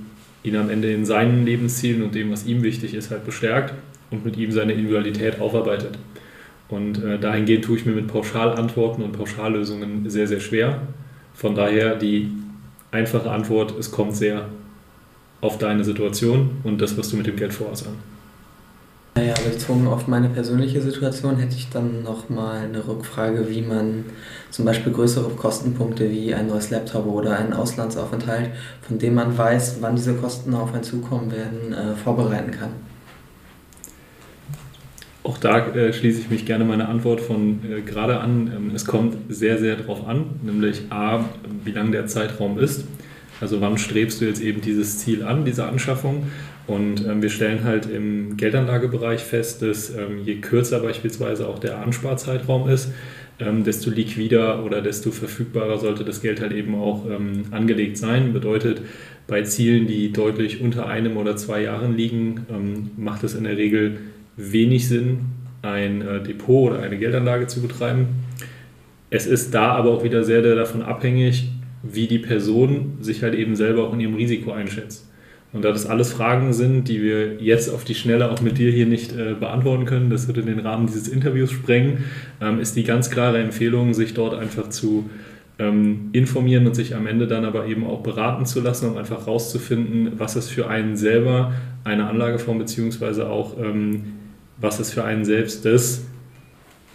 ihn 0.42 0.56
am 0.56 0.70
Ende 0.70 0.92
in 0.92 1.04
seinen 1.04 1.44
Lebenszielen 1.44 2.02
und 2.02 2.14
dem, 2.14 2.30
was 2.30 2.46
ihm 2.46 2.62
wichtig 2.62 2.94
ist, 2.94 3.10
halt 3.10 3.26
bestärkt 3.26 3.74
und 4.10 4.24
mit 4.24 4.36
ihm 4.36 4.52
seine 4.52 4.72
Individualität 4.72 5.40
aufarbeitet. 5.40 5.98
Und 6.68 7.02
äh, 7.02 7.18
dahingehend 7.18 7.64
tue 7.64 7.76
ich 7.76 7.86
mir 7.86 7.92
mit 7.92 8.08
Pauschalantworten 8.08 9.02
und 9.02 9.12
Pauschallösungen 9.12 10.08
sehr, 10.08 10.26
sehr 10.26 10.40
schwer. 10.40 10.80
Von 11.34 11.54
daher 11.54 11.96
die 11.96 12.30
einfache 12.90 13.30
Antwort, 13.30 13.78
es 13.78 13.90
kommt 13.90 14.16
sehr 14.16 14.48
auf 15.40 15.58
deine 15.58 15.84
Situation 15.84 16.50
und 16.64 16.80
das, 16.80 16.96
was 16.98 17.10
du 17.10 17.16
mit 17.16 17.26
dem 17.26 17.36
Geld 17.36 17.52
vorhast 17.52 17.86
an. 17.86 17.94
Naja, 19.18 19.34
bezogen 19.44 19.88
auf 19.88 20.06
meine 20.06 20.28
persönliche 20.28 20.80
Situation 20.80 21.38
hätte 21.38 21.56
ich 21.56 21.68
dann 21.70 22.04
nochmal 22.04 22.58
eine 22.60 22.86
Rückfrage, 22.86 23.50
wie 23.50 23.62
man 23.62 24.04
zum 24.52 24.64
Beispiel 24.64 24.92
größere 24.92 25.30
Kostenpunkte 25.30 26.08
wie 26.08 26.32
ein 26.32 26.46
neues 26.46 26.70
Laptop 26.70 27.04
oder 27.04 27.36
einen 27.36 27.52
Auslandsaufenthalt, 27.52 28.50
von 28.86 29.00
dem 29.00 29.14
man 29.14 29.36
weiß, 29.36 29.78
wann 29.80 29.96
diese 29.96 30.14
Kosten 30.14 30.54
auf 30.54 30.72
einen 30.72 30.84
zukommen 30.84 31.32
werden, 31.32 31.72
äh, 31.72 31.96
vorbereiten 31.96 32.52
kann. 32.52 32.68
Auch 35.24 35.38
da 35.38 35.66
äh, 35.66 35.92
schließe 35.92 36.20
ich 36.20 36.30
mich 36.30 36.46
gerne 36.46 36.64
meine 36.64 36.86
Antwort 36.86 37.20
von 37.20 37.58
äh, 37.68 37.80
gerade 37.80 38.20
an. 38.20 38.52
Ähm, 38.56 38.70
es 38.72 38.84
kommt 38.84 39.16
sehr, 39.28 39.58
sehr 39.58 39.74
darauf 39.74 40.06
an, 40.06 40.26
nämlich 40.44 40.82
A, 40.90 41.24
wie 41.64 41.72
lang 41.72 41.90
der 41.90 42.06
Zeitraum 42.06 42.56
ist. 42.56 42.84
Also 43.40 43.60
wann 43.60 43.78
strebst 43.78 44.20
du 44.20 44.26
jetzt 44.26 44.40
eben 44.40 44.60
dieses 44.60 44.98
Ziel 44.98 45.24
an, 45.24 45.44
diese 45.44 45.66
Anschaffung? 45.66 46.28
Und 46.68 47.06
ähm, 47.06 47.22
wir 47.22 47.30
stellen 47.30 47.64
halt 47.64 47.90
im 47.90 48.36
Geldanlagebereich 48.36 49.24
fest, 49.24 49.62
dass 49.62 49.90
ähm, 49.90 50.18
je 50.22 50.36
kürzer 50.36 50.80
beispielsweise 50.80 51.48
auch 51.48 51.58
der 51.58 51.78
Ansparzeitraum 51.78 52.68
ist, 52.68 52.92
ähm, 53.40 53.64
desto 53.64 53.90
liquider 53.90 54.62
oder 54.64 54.82
desto 54.82 55.10
verfügbarer 55.10 55.78
sollte 55.78 56.04
das 56.04 56.20
Geld 56.20 56.42
halt 56.42 56.52
eben 56.52 56.74
auch 56.74 57.06
ähm, 57.10 57.44
angelegt 57.52 57.96
sein. 57.96 58.34
Bedeutet, 58.34 58.82
bei 59.26 59.42
Zielen, 59.42 59.86
die 59.86 60.12
deutlich 60.12 60.60
unter 60.60 60.86
einem 60.86 61.16
oder 61.16 61.36
zwei 61.36 61.62
Jahren 61.62 61.96
liegen, 61.96 62.46
ähm, 62.50 62.90
macht 62.98 63.24
es 63.24 63.34
in 63.34 63.44
der 63.44 63.56
Regel 63.56 63.98
wenig 64.36 64.88
Sinn, 64.88 65.20
ein 65.62 66.02
äh, 66.02 66.22
Depot 66.22 66.70
oder 66.70 66.82
eine 66.82 66.98
Geldanlage 66.98 67.46
zu 67.46 67.62
betreiben. 67.62 68.08
Es 69.08 69.26
ist 69.26 69.54
da 69.54 69.72
aber 69.72 69.90
auch 69.90 70.04
wieder 70.04 70.22
sehr, 70.22 70.42
sehr 70.42 70.54
davon 70.54 70.82
abhängig, 70.82 71.50
wie 71.82 72.06
die 72.06 72.18
Person 72.18 72.98
sich 73.00 73.22
halt 73.22 73.34
eben 73.34 73.56
selber 73.56 73.88
auch 73.88 73.94
in 73.94 74.00
ihrem 74.00 74.14
Risiko 74.14 74.52
einschätzt. 74.52 75.07
Und 75.52 75.64
da 75.64 75.72
das 75.72 75.86
alles 75.86 76.12
Fragen 76.12 76.52
sind, 76.52 76.88
die 76.88 77.02
wir 77.02 77.36
jetzt 77.36 77.72
auf 77.72 77.84
die 77.84 77.94
Schnelle 77.94 78.30
auch 78.30 78.42
mit 78.42 78.58
dir 78.58 78.70
hier 78.70 78.86
nicht 78.86 79.12
äh, 79.12 79.34
beantworten 79.38 79.86
können, 79.86 80.10
das 80.10 80.26
würde 80.26 80.42
den 80.42 80.58
Rahmen 80.60 80.86
dieses 80.86 81.08
Interviews 81.08 81.50
sprengen, 81.50 82.04
ähm, 82.40 82.60
ist 82.60 82.76
die 82.76 82.84
ganz 82.84 83.10
klare 83.10 83.38
Empfehlung, 83.38 83.94
sich 83.94 84.12
dort 84.12 84.34
einfach 84.34 84.68
zu 84.68 85.08
ähm, 85.58 86.10
informieren 86.12 86.66
und 86.66 86.74
sich 86.74 86.94
am 86.94 87.06
Ende 87.06 87.26
dann 87.26 87.46
aber 87.46 87.66
eben 87.66 87.86
auch 87.86 88.02
beraten 88.02 88.44
zu 88.44 88.60
lassen, 88.60 88.90
um 88.90 88.96
einfach 88.98 89.26
rauszufinden, 89.26 90.12
was 90.18 90.36
ist 90.36 90.50
für 90.50 90.68
einen 90.68 90.96
selber 90.96 91.52
eine 91.82 92.06
Anlageform 92.06 92.58
beziehungsweise 92.58 93.28
auch 93.28 93.58
ähm, 93.58 94.04
was 94.60 94.80
ist 94.80 94.92
für 94.92 95.04
einen 95.04 95.24
selbst 95.24 95.64
das, 95.64 96.04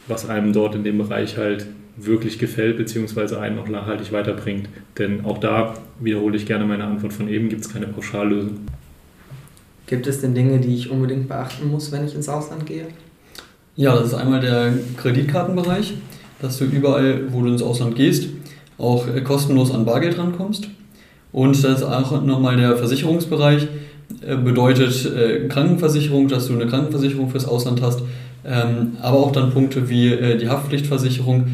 was 0.07 0.29
einem 0.29 0.53
dort 0.53 0.75
in 0.75 0.83
dem 0.83 0.97
Bereich 0.97 1.37
halt 1.37 1.65
wirklich 1.95 2.39
gefällt, 2.39 2.77
beziehungsweise 2.77 3.39
einen 3.39 3.59
auch 3.59 3.67
nachhaltig 3.67 4.11
weiterbringt. 4.11 4.67
Denn 4.97 5.25
auch 5.25 5.37
da 5.37 5.75
wiederhole 5.99 6.37
ich 6.37 6.45
gerne 6.45 6.65
meine 6.65 6.83
Antwort 6.85 7.13
von 7.13 7.29
eben, 7.29 7.49
gibt 7.49 7.65
es 7.65 7.71
keine 7.71 7.87
Pauschallösung. 7.87 8.59
Gibt 9.85 10.07
es 10.07 10.21
denn 10.21 10.33
Dinge, 10.33 10.59
die 10.59 10.75
ich 10.75 10.89
unbedingt 10.89 11.27
beachten 11.27 11.69
muss, 11.69 11.91
wenn 11.91 12.05
ich 12.05 12.15
ins 12.15 12.29
Ausland 12.29 12.65
gehe? 12.65 12.87
Ja, 13.75 13.95
das 13.95 14.07
ist 14.07 14.13
einmal 14.13 14.39
der 14.39 14.73
Kreditkartenbereich, 14.97 15.95
dass 16.41 16.59
du 16.59 16.65
überall, 16.65 17.31
wo 17.31 17.41
du 17.41 17.49
ins 17.49 17.61
Ausland 17.61 17.95
gehst, 17.95 18.29
auch 18.77 19.07
äh, 19.07 19.21
kostenlos 19.21 19.71
an 19.71 19.85
Bargeld 19.85 20.17
rankommst. 20.17 20.67
Und 21.31 21.63
das 21.63 21.79
ist 21.79 21.83
auch 21.83 22.23
nochmal 22.23 22.57
der 22.57 22.77
Versicherungsbereich, 22.77 23.67
äh, 24.25 24.35
bedeutet 24.35 25.05
äh, 25.05 25.47
Krankenversicherung, 25.47 26.27
dass 26.27 26.47
du 26.47 26.53
eine 26.53 26.67
Krankenversicherung 26.67 27.29
fürs 27.29 27.45
Ausland 27.45 27.81
hast, 27.81 28.01
ähm, 28.45 28.97
aber 29.01 29.17
auch 29.17 29.31
dann 29.31 29.51
Punkte 29.51 29.89
wie 29.89 30.37
die 30.39 30.49
Haftpflichtversicherung, 30.49 31.47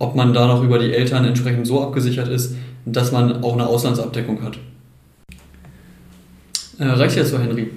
ob 0.00 0.16
man 0.16 0.32
da 0.32 0.46
noch 0.46 0.64
über 0.64 0.78
die 0.78 0.92
Eltern 0.92 1.24
entsprechend 1.26 1.66
so 1.66 1.82
abgesichert 1.82 2.26
ist, 2.28 2.56
dass 2.86 3.12
man 3.12 3.44
auch 3.44 3.52
eine 3.52 3.66
Auslandsabdeckung 3.66 4.42
hat. 4.42 4.58
reicht 6.78 7.16
jetzt 7.16 7.30
so, 7.30 7.38
Henry? 7.38 7.70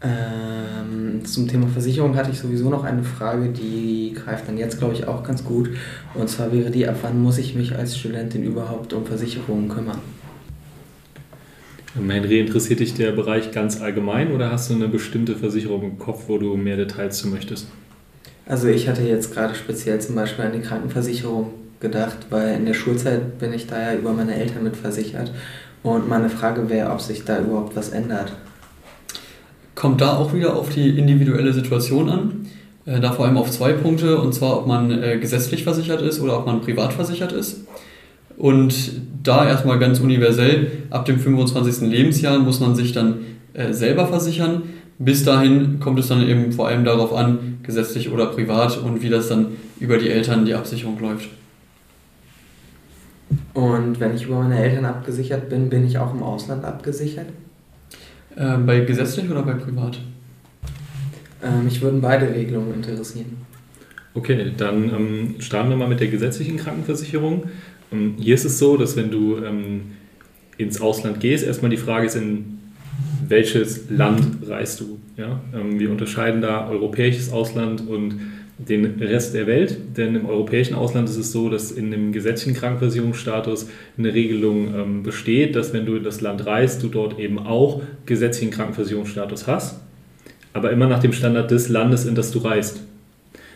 Ähm, 0.00 1.24
zum 1.24 1.46
Thema 1.46 1.68
Versicherung 1.68 2.16
hatte 2.16 2.30
ich 2.30 2.38
sowieso 2.38 2.70
noch 2.70 2.84
eine 2.84 3.04
Frage, 3.04 3.50
die 3.50 4.14
greift 4.14 4.48
dann 4.48 4.56
jetzt, 4.56 4.78
glaube 4.78 4.94
ich, 4.94 5.06
auch 5.06 5.22
ganz 5.22 5.44
gut. 5.44 5.70
Und 6.14 6.28
zwar 6.28 6.50
wäre 6.52 6.70
die, 6.70 6.88
ab 6.88 6.96
wann 7.02 7.22
muss 7.22 7.36
ich 7.36 7.54
mich 7.54 7.76
als 7.76 7.98
Studentin 7.98 8.42
überhaupt 8.42 8.94
um 8.94 9.04
Versicherungen 9.04 9.68
kümmern? 9.68 9.98
Henry, 11.94 12.40
interessiert 12.40 12.80
dich 12.80 12.94
der 12.94 13.12
Bereich 13.12 13.52
ganz 13.52 13.78
allgemein 13.82 14.32
oder 14.32 14.50
hast 14.50 14.70
du 14.70 14.74
eine 14.74 14.88
bestimmte 14.88 15.36
Versicherung 15.36 15.82
im 15.82 15.98
Kopf, 15.98 16.24
wo 16.28 16.38
du 16.38 16.56
mehr 16.56 16.78
Details 16.78 17.18
zu 17.18 17.28
möchtest? 17.28 17.68
Also 18.46 18.68
ich 18.68 18.88
hatte 18.88 19.02
jetzt 19.02 19.32
gerade 19.32 19.54
speziell 19.54 20.00
zum 20.00 20.14
Beispiel 20.14 20.44
an 20.44 20.52
die 20.52 20.60
Krankenversicherung 20.60 21.50
gedacht, 21.80 22.18
weil 22.30 22.56
in 22.56 22.66
der 22.66 22.74
Schulzeit 22.74 23.38
bin 23.38 23.52
ich 23.52 23.66
da 23.66 23.80
ja 23.80 23.98
über 23.98 24.12
meine 24.12 24.34
Eltern 24.34 24.64
mitversichert. 24.64 25.32
Und 25.82 26.08
meine 26.08 26.30
Frage 26.30 26.68
wäre, 26.68 26.90
ob 26.90 27.00
sich 27.00 27.24
da 27.24 27.40
überhaupt 27.40 27.74
was 27.74 27.88
ändert 27.88 28.32
kommt 29.74 30.00
da 30.00 30.16
auch 30.16 30.32
wieder 30.32 30.56
auf 30.56 30.68
die 30.68 30.90
individuelle 30.90 31.52
Situation 31.52 32.08
an. 32.08 32.46
Äh, 32.84 33.00
da 33.00 33.12
vor 33.12 33.26
allem 33.26 33.36
auf 33.36 33.50
zwei 33.50 33.72
Punkte, 33.72 34.18
und 34.18 34.32
zwar 34.32 34.58
ob 34.58 34.66
man 34.66 35.02
äh, 35.02 35.18
gesetzlich 35.18 35.64
versichert 35.64 36.02
ist 36.02 36.20
oder 36.20 36.38
ob 36.38 36.46
man 36.46 36.60
privat 36.60 36.92
versichert 36.92 37.32
ist. 37.32 37.64
Und 38.36 38.74
da 39.22 39.48
erstmal 39.48 39.78
ganz 39.80 39.98
universell, 39.98 40.70
ab 40.90 41.04
dem 41.04 41.18
25. 41.18 41.88
Lebensjahr 41.90 42.38
muss 42.38 42.60
man 42.60 42.74
sich 42.74 42.92
dann 42.92 43.20
äh, 43.54 43.72
selber 43.72 44.06
versichern. 44.06 44.62
Bis 44.98 45.24
dahin 45.24 45.80
kommt 45.80 45.98
es 45.98 46.08
dann 46.08 46.26
eben 46.26 46.52
vor 46.52 46.68
allem 46.68 46.84
darauf 46.84 47.12
an, 47.12 47.58
gesetzlich 47.62 48.10
oder 48.10 48.26
privat 48.26 48.78
und 48.78 49.02
wie 49.02 49.08
das 49.08 49.28
dann 49.28 49.48
über 49.80 49.98
die 49.98 50.08
Eltern 50.08 50.44
die 50.44 50.54
Absicherung 50.54 51.00
läuft. 51.00 51.28
Und 53.54 53.98
wenn 53.98 54.14
ich 54.14 54.24
über 54.24 54.42
meine 54.42 54.58
Eltern 54.62 54.84
abgesichert 54.84 55.48
bin, 55.48 55.68
bin 55.68 55.86
ich 55.86 55.98
auch 55.98 56.14
im 56.14 56.22
Ausland 56.22 56.64
abgesichert? 56.64 57.26
Äh, 58.36 58.58
bei 58.58 58.80
gesetzlich 58.80 59.30
oder 59.30 59.42
bei 59.42 59.54
privat? 59.54 59.98
Ähm, 61.42 61.64
mich 61.64 61.80
würden 61.80 62.00
beide 62.00 62.32
Regelungen 62.32 62.74
interessieren. 62.74 63.36
Okay, 64.14 64.52
dann 64.56 64.90
ähm, 64.90 65.34
starten 65.38 65.70
wir 65.70 65.76
mal 65.76 65.88
mit 65.88 66.00
der 66.00 66.08
gesetzlichen 66.08 66.58
Krankenversicherung. 66.58 67.44
Ähm, 67.90 68.14
hier 68.18 68.34
ist 68.34 68.44
es 68.44 68.58
so, 68.58 68.76
dass 68.76 68.96
wenn 68.96 69.10
du 69.10 69.38
ähm, 69.38 69.92
ins 70.58 70.80
Ausland 70.80 71.20
gehst, 71.20 71.44
erstmal 71.44 71.70
die 71.70 71.76
Frage 71.76 72.06
ist, 72.06 72.16
in 72.16 72.58
welches 73.32 73.88
Land 73.88 74.46
reist 74.46 74.78
du? 74.80 74.98
Ja? 75.16 75.40
Ähm, 75.54 75.80
wir 75.80 75.90
unterscheiden 75.90 76.42
da 76.42 76.68
europäisches 76.68 77.32
Ausland 77.32 77.88
und 77.88 78.20
den 78.58 78.84
Rest 79.00 79.34
der 79.34 79.46
Welt, 79.46 79.76
denn 79.96 80.14
im 80.14 80.26
europäischen 80.26 80.74
Ausland 80.74 81.08
ist 81.08 81.16
es 81.16 81.32
so, 81.32 81.48
dass 81.48 81.72
in 81.72 81.90
dem 81.90 82.12
gesetzlichen 82.12 82.54
Krankenversicherungsstatus 82.54 83.68
eine 83.96 84.12
Regelung 84.12 84.74
ähm, 84.74 85.02
besteht, 85.02 85.56
dass 85.56 85.72
wenn 85.72 85.86
du 85.86 85.96
in 85.96 86.04
das 86.04 86.20
Land 86.20 86.46
reist, 86.46 86.82
du 86.82 86.88
dort 86.88 87.18
eben 87.18 87.38
auch 87.38 87.82
gesetzlichen 88.04 88.52
Krankenversicherungsstatus 88.52 89.46
hast, 89.46 89.80
aber 90.52 90.70
immer 90.70 90.86
nach 90.86 91.00
dem 91.00 91.14
Standard 91.14 91.50
des 91.50 91.70
Landes, 91.70 92.04
in 92.04 92.14
das 92.14 92.30
du 92.30 92.38
reist. 92.40 92.82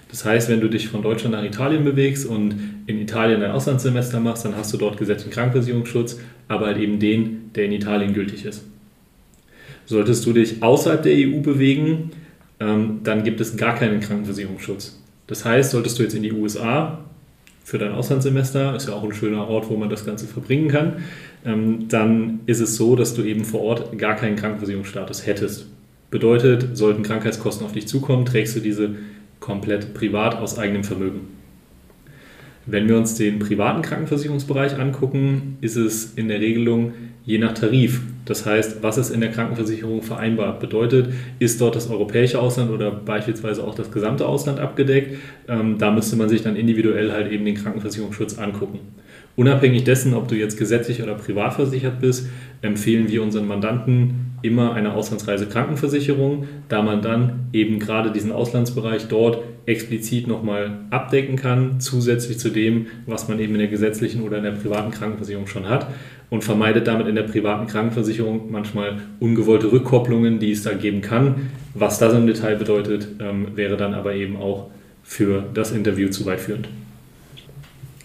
Das 0.09 0.25
heißt, 0.25 0.49
wenn 0.49 0.61
du 0.61 0.69
dich 0.69 0.89
von 0.89 1.03
Deutschland 1.03 1.35
nach 1.35 1.45
Italien 1.45 1.85
bewegst 1.85 2.27
und 2.27 2.55
in 2.87 2.99
Italien 2.99 3.43
ein 3.43 3.51
Auslandssemester 3.51 4.21
machst, 4.21 4.47
dann 4.47 4.57
hast 4.57 4.73
du 4.73 4.79
dort 4.79 4.97
gesetzlichen 4.97 5.33
Krankenversicherungsschutz, 5.33 6.19
aber 6.49 6.67
halt 6.67 6.79
eben 6.79 6.99
den, 6.99 7.51
der 7.55 7.67
in 7.67 7.73
Italien 7.73 8.15
gültig 8.15 8.47
ist. 8.47 8.65
Solltest 9.87 10.27
du 10.27 10.33
dich 10.33 10.63
außerhalb 10.63 11.03
der 11.03 11.15
EU 11.15 11.41
bewegen, 11.41 12.11
ähm, 12.61 13.01
dann 13.05 13.25
gibt 13.25 13.41
es 13.41 13.57
gar 13.57 13.75
keinen 13.75 14.01
Krankenversicherungsschutz. 14.01 15.01
Das 15.27 15.45
heißt, 15.45 15.71
solltest 15.71 15.99
du 15.99 16.03
jetzt 16.03 16.15
in 16.15 16.23
die 16.23 16.33
USA 16.33 16.99
für 17.65 17.79
dein 17.79 17.93
Auslandssemester, 17.93 18.77
ist 18.77 18.89
ja 18.89 18.95
auch 18.95 19.03
ein 19.03 19.13
schöner 19.13 19.49
Ort, 19.49 19.69
wo 19.69 19.77
man 19.77 19.91
das 19.91 20.05
Ganze 20.05 20.27
verbringen 20.27 20.69
kann, 20.69 21.05
ähm, 21.45 21.89
dann 21.89 22.41
ist 22.47 22.61
es 22.61 22.77
so, 22.77 22.97
dass 22.97 23.15
du 23.15 23.23
eben 23.23 23.45
vor 23.45 23.63
Ort 23.63 23.99
gar 23.99 24.17
keinen 24.17 24.37
Krankenversicherungsstatus 24.37 25.27
hättest. 25.27 25.67
Bedeutet, 26.11 26.77
sollten 26.77 27.03
Krankheitskosten 27.03 27.67
auf 27.67 27.73
dich 27.73 27.89
zukommen, 27.89 28.25
trägst 28.25 28.57
du 28.57 28.61
diese 28.61 28.91
komplett 29.41 29.95
privat 29.95 30.37
aus 30.37 30.59
eigenem 30.59 30.85
Vermögen. 30.85 31.36
Wenn 32.67 32.89
wir 32.89 32.97
uns 32.97 33.15
den 33.15 33.39
privaten 33.39 33.81
Krankenversicherungsbereich 33.83 34.77
angucken, 34.79 35.57
ist 35.61 35.77
es 35.77 36.15
in 36.15 36.27
der 36.27 36.41
Regelung 36.41 36.93
je 37.25 37.39
nach 37.39 37.55
Tarif. 37.55 38.01
Das 38.25 38.45
heißt, 38.45 38.83
was 38.83 38.99
ist 38.99 39.11
in 39.11 39.21
der 39.21 39.31
Krankenversicherung 39.31 40.03
vereinbart? 40.03 40.59
Bedeutet, 40.59 41.11
ist 41.39 41.61
dort 41.61 41.77
das 41.77 41.89
europäische 41.89 42.41
Ausland 42.41 42.73
oder 42.73 42.91
beispielsweise 42.91 43.63
auch 43.63 43.75
das 43.75 43.93
gesamte 43.93 44.27
Ausland 44.27 44.59
abgedeckt? 44.59 45.17
Ähm, 45.49 45.79
da 45.79 45.93
müsste 45.93 46.17
man 46.17 46.29
sich 46.29 46.43
dann 46.43 46.57
individuell 46.57 47.13
halt 47.13 47.31
eben 47.31 47.45
den 47.45 47.55
Krankenversicherungsschutz 47.55 48.39
angucken. 48.39 48.81
Unabhängig 49.37 49.85
dessen, 49.85 50.15
ob 50.15 50.29
du 50.29 50.35
jetzt 50.35 50.59
gesetzlich 50.59 51.03
oder 51.03 51.15
privat 51.15 51.55
versichert 51.55 52.01
bist, 52.01 52.29
empfehlen 52.63 53.09
wir 53.09 53.23
unseren 53.23 53.47
Mandanten 53.47 54.27
immer 54.43 54.75
eine 54.75 54.95
Auslandsreise-Krankenversicherung, 54.95 56.47
da 56.69 56.83
man 56.83 57.03
dann 57.03 57.49
eben 57.53 57.79
gerade 57.79 58.11
diesen 58.13 58.33
Auslandsbereich 58.33 59.09
dort 59.09 59.43
explizit 59.67 60.27
nochmal 60.27 60.79
abdecken 60.91 61.37
kann, 61.37 61.81
zusätzlich 61.81 62.39
zu 62.39 62.49
dem, 62.49 62.87
was 63.07 63.29
man 63.29 63.39
eben 63.39 63.55
in 63.55 63.61
der 63.61 63.69
gesetzlichen 63.69 64.23
oder 64.23 64.39
in 64.39 64.45
der 64.45 64.53
privaten 64.53 64.91
Krankenversicherung 64.91 65.47
schon 65.47 65.69
hat 65.69 65.87
und 66.31 66.45
vermeidet 66.45 66.87
damit 66.87 67.07
in 67.07 67.15
der 67.15 67.23
privaten 67.23 67.67
Krankenversicherung 67.67 68.51
manchmal 68.51 68.99
ungewollte 69.21 69.71
Rückkopplungen, 69.71 70.39
die 70.39 70.53
es 70.53 70.63
da 70.63 70.73
geben 70.73 71.01
kann. 71.01 71.51
Was 71.75 71.99
das 71.99 72.15
im 72.15 72.27
Detail 72.27 72.57
bedeutet, 72.57 73.09
ähm, 73.21 73.49
wäre 73.55 73.77
dann 73.77 73.95
aber 73.95 74.15
eben 74.15 74.37
auch 74.37 74.71
für 75.03 75.45
das 75.55 75.73
Interview 75.73 76.09
zu 76.09 76.25
weit 76.27 76.41
führend. 76.41 76.69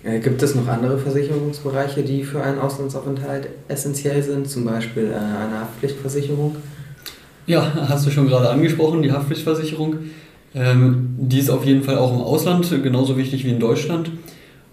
Äh, 0.04 0.20
gibt 0.20 0.42
es 0.42 0.56
noch 0.56 0.68
andere 0.68 0.98
Versicherungsbereiche, 0.98 2.02
die 2.02 2.24
für 2.24 2.42
einen 2.42 2.60
Auslandsaufenthalt 2.60 3.50
essentiell 3.68 4.22
sind, 4.24 4.50
zum 4.50 4.66
Beispiel 4.66 5.12
äh, 5.12 5.16
eine 5.16 5.62
Haftpflichtversicherung? 5.62 6.56
Ja, 7.46 7.72
hast 7.88 8.06
du 8.06 8.12
schon 8.12 8.28
gerade 8.28 8.50
angesprochen, 8.50 9.02
die 9.02 9.12
Haftpflichtversicherung. 9.12 9.98
Ähm, 10.56 11.16
die 11.18 11.40
ist 11.40 11.50
auf 11.50 11.66
jeden 11.66 11.84
Fall 11.84 11.98
auch 11.98 12.14
im 12.14 12.22
Ausland 12.22 12.70
genauso 12.84 13.18
wichtig 13.18 13.46
wie 13.46 13.52
in 13.52 13.60
Deutschland. 13.60 14.12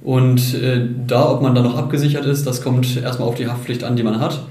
Und 0.02 0.54
äh, 0.54 0.80
da, 1.06 1.30
ob 1.30 1.42
man 1.42 1.54
da 1.54 1.62
noch 1.62 1.76
abgesichert 1.76 2.25
ist, 2.25 2.47
das 2.47 2.62
kommt 2.62 2.97
erstmal 2.97 3.28
auf 3.28 3.35
die 3.35 3.49
Haftpflicht 3.49 3.85
an, 3.85 3.97
die 3.97 4.02
man 4.02 4.20
hat. 4.20 4.47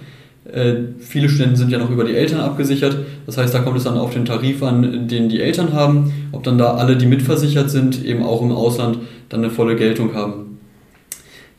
Viele 1.00 1.28
Studenten 1.28 1.58
sind 1.58 1.72
ja 1.72 1.78
noch 1.78 1.90
über 1.90 2.06
die 2.06 2.16
Eltern 2.16 2.40
abgesichert. 2.40 2.96
Das 3.26 3.38
heißt, 3.38 3.54
da 3.54 3.60
kommt 3.60 3.76
es 3.76 3.84
dann 3.84 3.98
auf 3.98 4.14
den 4.14 4.24
Tarif 4.24 4.64
an, 4.64 5.10
den 5.10 5.28
die 5.28 5.42
Eltern 5.42 5.74
haben. 5.74 6.14
Ob 6.32 6.44
dann 6.44 6.58
da 6.58 6.76
alle, 6.76 6.96
die 6.96 7.06
mitversichert 7.06 7.70
sind, 7.70 8.06
eben 8.06 8.24
auch 8.24 8.42
im 8.42 8.54
Ausland 8.54 9.00
dann 9.28 9.44
eine 9.44 9.50
volle 9.50 9.76
Geltung 9.76 10.14
haben. 10.14 10.47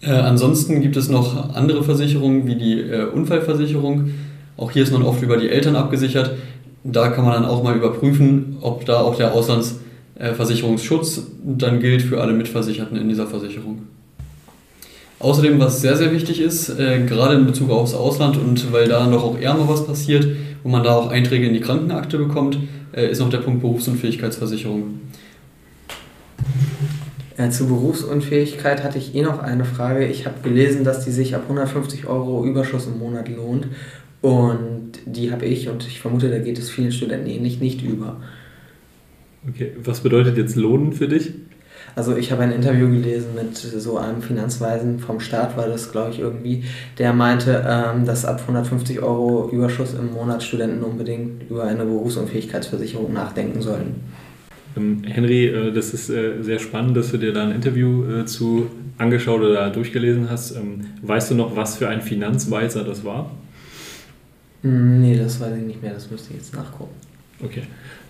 Äh, 0.00 0.10
ansonsten 0.10 0.80
gibt 0.80 0.96
es 0.96 1.08
noch 1.08 1.54
andere 1.54 1.82
Versicherungen 1.82 2.46
wie 2.46 2.54
die 2.54 2.80
äh, 2.80 3.04
Unfallversicherung. 3.06 4.10
Auch 4.56 4.70
hier 4.70 4.82
ist 4.82 4.92
man 4.92 5.02
oft 5.02 5.22
über 5.22 5.36
die 5.36 5.48
Eltern 5.48 5.76
abgesichert. 5.76 6.32
Da 6.84 7.08
kann 7.08 7.24
man 7.24 7.34
dann 7.34 7.44
auch 7.44 7.62
mal 7.62 7.76
überprüfen, 7.76 8.56
ob 8.60 8.84
da 8.86 9.00
auch 9.00 9.16
der 9.16 9.32
Auslands 9.32 9.80
äh, 10.14 10.34
Versicherungsschutz 10.34 11.22
dann 11.44 11.80
gilt 11.80 12.02
für 12.02 12.20
alle 12.20 12.32
Mitversicherten 12.32 12.96
in 12.96 13.08
dieser 13.08 13.26
Versicherung. 13.26 13.82
Außerdem, 15.20 15.58
was 15.58 15.80
sehr, 15.80 15.96
sehr 15.96 16.12
wichtig 16.12 16.40
ist, 16.40 16.68
äh, 16.78 17.04
gerade 17.04 17.34
in 17.34 17.46
Bezug 17.46 17.70
aufs 17.70 17.94
Ausland 17.94 18.36
und 18.36 18.72
weil 18.72 18.86
da 18.86 19.06
noch 19.06 19.24
auch 19.24 19.40
mal 19.40 19.68
was 19.68 19.84
passiert, 19.84 20.28
wo 20.62 20.68
man 20.68 20.84
da 20.84 20.94
auch 20.94 21.10
Einträge 21.10 21.46
in 21.46 21.54
die 21.54 21.60
Krankenakte 21.60 22.18
bekommt, 22.18 22.58
äh, 22.92 23.10
ist 23.10 23.18
noch 23.18 23.30
der 23.30 23.38
Punkt 23.38 23.60
Berufsunfähigkeitsversicherung. 23.60 25.00
Ja, 27.38 27.50
zu 27.50 27.68
Berufsunfähigkeit 27.68 28.82
hatte 28.82 28.98
ich 28.98 29.14
eh 29.14 29.22
noch 29.22 29.38
eine 29.38 29.64
Frage. 29.64 30.04
Ich 30.06 30.26
habe 30.26 30.40
gelesen, 30.42 30.82
dass 30.82 31.04
die 31.04 31.12
sich 31.12 31.36
ab 31.36 31.42
150 31.44 32.06
Euro 32.06 32.44
Überschuss 32.44 32.88
im 32.88 32.98
Monat 32.98 33.28
lohnt. 33.28 33.68
Und 34.20 34.92
die 35.06 35.30
habe 35.30 35.46
ich 35.46 35.68
und 35.68 35.86
ich 35.86 36.00
vermute, 36.00 36.30
da 36.30 36.40
geht 36.40 36.58
es 36.58 36.68
vielen 36.68 36.90
Studenten 36.90 37.28
ähnlich 37.28 37.60
nicht 37.60 37.80
über. 37.82 38.20
Okay, 39.48 39.72
was 39.84 40.00
bedeutet 40.00 40.36
jetzt 40.36 40.56
Lohnen 40.56 40.92
für 40.92 41.06
dich? 41.06 41.32
Also 41.94 42.16
ich 42.16 42.32
habe 42.32 42.42
ein 42.42 42.50
Interview 42.50 42.88
gelesen 42.88 43.28
mit 43.36 43.56
so 43.56 43.98
einem 43.98 44.20
Finanzweisen 44.20 44.98
vom 44.98 45.20
Staat, 45.20 45.56
war 45.56 45.68
das 45.68 45.92
glaube 45.92 46.10
ich 46.10 46.18
irgendwie, 46.18 46.64
der 46.98 47.12
meinte, 47.12 47.64
ähm, 47.66 48.04
dass 48.04 48.24
ab 48.24 48.40
150 48.40 49.00
Euro 49.00 49.48
Überschuss 49.50 49.94
im 49.94 50.12
Monat 50.12 50.42
Studenten 50.42 50.82
unbedingt 50.82 51.48
über 51.48 51.64
eine 51.64 51.84
Berufsunfähigkeitsversicherung 51.84 53.12
nachdenken 53.12 53.62
sollen. 53.62 54.02
Ähm, 54.78 55.02
Henry, 55.04 55.46
äh, 55.46 55.72
das 55.72 55.92
ist 55.92 56.08
äh, 56.10 56.42
sehr 56.42 56.58
spannend, 56.58 56.96
dass 56.96 57.10
du 57.10 57.18
dir 57.18 57.32
da 57.32 57.44
ein 57.44 57.52
Interview 57.52 58.04
äh, 58.04 58.24
zu 58.26 58.70
angeschaut 58.96 59.40
oder 59.40 59.70
durchgelesen 59.70 60.30
hast. 60.30 60.56
Ähm, 60.56 60.80
weißt 61.02 61.30
du 61.30 61.34
noch, 61.34 61.56
was 61.56 61.76
für 61.78 61.88
ein 61.88 62.00
Finanzweiser 62.00 62.84
das 62.84 63.04
war? 63.04 63.30
Hm, 64.62 65.00
nee, 65.00 65.16
das 65.16 65.40
weiß 65.40 65.56
ich 65.56 65.64
nicht 65.64 65.82
mehr, 65.82 65.94
das 65.94 66.10
müsste 66.10 66.30
ich 66.30 66.40
jetzt 66.40 66.54
nachgucken. 66.54 66.94
Okay. 67.42 67.62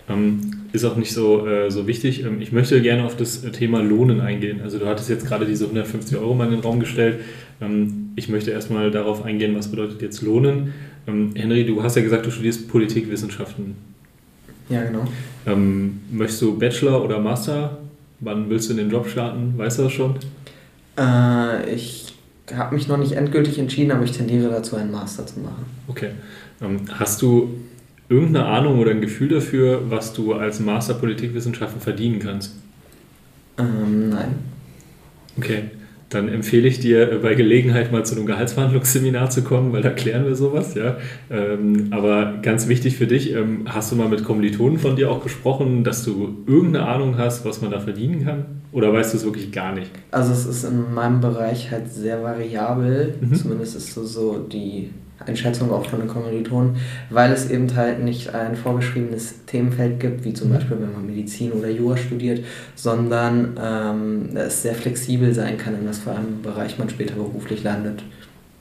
Ähm, 0.09 0.39
ist 0.71 0.85
auch 0.85 0.95
nicht 0.95 1.13
so, 1.13 1.45
äh, 1.47 1.69
so 1.69 1.85
wichtig. 1.85 2.23
Ähm, 2.23 2.41
ich 2.41 2.51
möchte 2.51 2.81
gerne 2.81 3.05
auf 3.05 3.15
das 3.15 3.41
Thema 3.51 3.81
Lohnen 3.81 4.21
eingehen. 4.21 4.61
Also 4.63 4.79
du 4.79 4.87
hattest 4.87 5.09
jetzt 5.09 5.27
gerade 5.27 5.45
diese 5.45 5.65
150 5.65 6.17
Euro 6.17 6.33
mal 6.33 6.45
in 6.45 6.51
den 6.51 6.59
Raum 6.61 6.79
gestellt. 6.79 7.19
Ähm, 7.61 8.11
ich 8.15 8.29
möchte 8.29 8.51
erstmal 8.51 8.89
darauf 8.89 9.23
eingehen, 9.23 9.55
was 9.55 9.69
bedeutet 9.69 10.01
jetzt 10.01 10.21
Lohnen. 10.21 10.73
Henry, 11.05 11.65
du 11.65 11.81
hast 11.81 11.95
ja 11.95 12.03
gesagt, 12.03 12.27
du 12.27 12.31
studierst 12.31 12.67
Politikwissenschaften. 12.67 13.75
Ja, 14.69 14.83
genau. 14.83 15.03
Ähm, 15.45 16.01
möchtest 16.11 16.41
du 16.41 16.57
Bachelor 16.57 17.03
oder 17.03 17.19
Master? 17.19 17.79
Wann 18.19 18.49
willst 18.49 18.69
du 18.69 18.73
in 18.73 18.77
den 18.77 18.89
Job 18.89 19.07
starten? 19.07 19.53
Weißt 19.57 19.79
du 19.79 19.83
das 19.83 19.93
schon? 19.93 20.15
Äh, 20.97 21.73
ich 21.73 22.13
habe 22.53 22.75
mich 22.75 22.87
noch 22.87 22.97
nicht 22.97 23.13
endgültig 23.13 23.57
entschieden, 23.59 23.91
aber 23.91 24.03
ich 24.03 24.11
tendiere 24.11 24.49
dazu, 24.49 24.75
einen 24.75 24.91
Master 24.91 25.25
zu 25.25 25.39
machen. 25.39 25.65
Okay. 25.87 26.11
Ähm, 26.61 26.81
hast 26.91 27.21
du 27.21 27.55
irgendeine 28.09 28.45
Ahnung 28.45 28.79
oder 28.79 28.91
ein 28.91 29.01
Gefühl 29.01 29.29
dafür, 29.29 29.89
was 29.89 30.13
du 30.13 30.33
als 30.33 30.59
Master 30.59 30.95
Politikwissenschaften 30.95 31.81
verdienen 31.81 32.19
kannst? 32.19 32.55
Ähm, 33.57 34.09
nein. 34.09 34.35
Okay 35.37 35.63
dann 36.09 36.27
empfehle 36.27 36.67
ich 36.67 36.79
dir 36.79 37.19
bei 37.21 37.35
Gelegenheit 37.35 37.91
mal 37.91 38.03
zu 38.03 38.15
einem 38.15 38.25
Gehaltsverhandlungsseminar 38.25 39.29
zu 39.29 39.43
kommen, 39.43 39.71
weil 39.71 39.83
da 39.83 39.91
klären 39.91 40.25
wir 40.25 40.35
sowas. 40.35 40.73
Ja? 40.73 40.97
Ähm, 41.29 41.89
aber 41.91 42.39
ganz 42.41 42.67
wichtig 42.67 42.97
für 42.97 43.05
dich, 43.05 43.33
ähm, 43.33 43.65
hast 43.65 43.91
du 43.91 43.95
mal 43.95 44.09
mit 44.09 44.23
Kommilitonen 44.23 44.79
von 44.79 44.95
dir 44.95 45.11
auch 45.11 45.23
gesprochen, 45.23 45.83
dass 45.83 46.03
du 46.03 46.35
irgendeine 46.47 46.87
Ahnung 46.87 47.17
hast, 47.17 47.45
was 47.45 47.61
man 47.61 47.69
da 47.71 47.79
verdienen 47.79 48.25
kann? 48.25 48.45
Oder 48.71 48.91
weißt 48.91 49.13
du 49.13 49.17
es 49.17 49.23
wirklich 49.23 49.51
gar 49.51 49.73
nicht? 49.73 49.91
Also 50.11 50.31
es 50.31 50.45
ist 50.45 50.63
in 50.63 50.93
meinem 50.93 51.21
Bereich 51.21 51.69
halt 51.71 51.91
sehr 51.91 52.23
variabel. 52.23 53.15
Mhm. 53.21 53.35
Zumindest 53.35 53.75
ist 53.75 53.93
so, 53.93 54.03
so 54.03 54.39
die 54.39 54.89
Einschätzung 55.25 55.71
auch 55.71 55.85
von 55.85 55.99
den 55.99 56.07
Kommilitonen, 56.07 56.77
weil 57.09 57.31
es 57.31 57.49
eben 57.49 57.73
halt 57.75 58.03
nicht 58.03 58.33
ein 58.33 58.55
vorgeschriebenes 58.55 59.45
Themenfeld 59.45 59.99
gibt, 59.99 60.23
wie 60.23 60.33
zum 60.33 60.49
mhm. 60.49 60.53
Beispiel 60.53 60.77
wenn 60.79 60.93
man 60.93 61.05
Medizin 61.05 61.51
oder 61.51 61.69
Jura 61.69 61.97
studiert, 61.97 62.45
sondern 62.75 63.59
ähm, 63.61 64.29
es 64.35 64.61
sehr 64.61 64.75
flexibel 64.75 65.33
sein 65.33 65.57
kann, 65.57 65.75
in 65.75 65.87
was 65.87 65.99
für 65.99 66.11
einem 66.11 66.41
Bereich 66.41 66.77
man 66.77 66.89
später 66.89 67.15
beruflich 67.15 67.63
landet. 67.63 68.03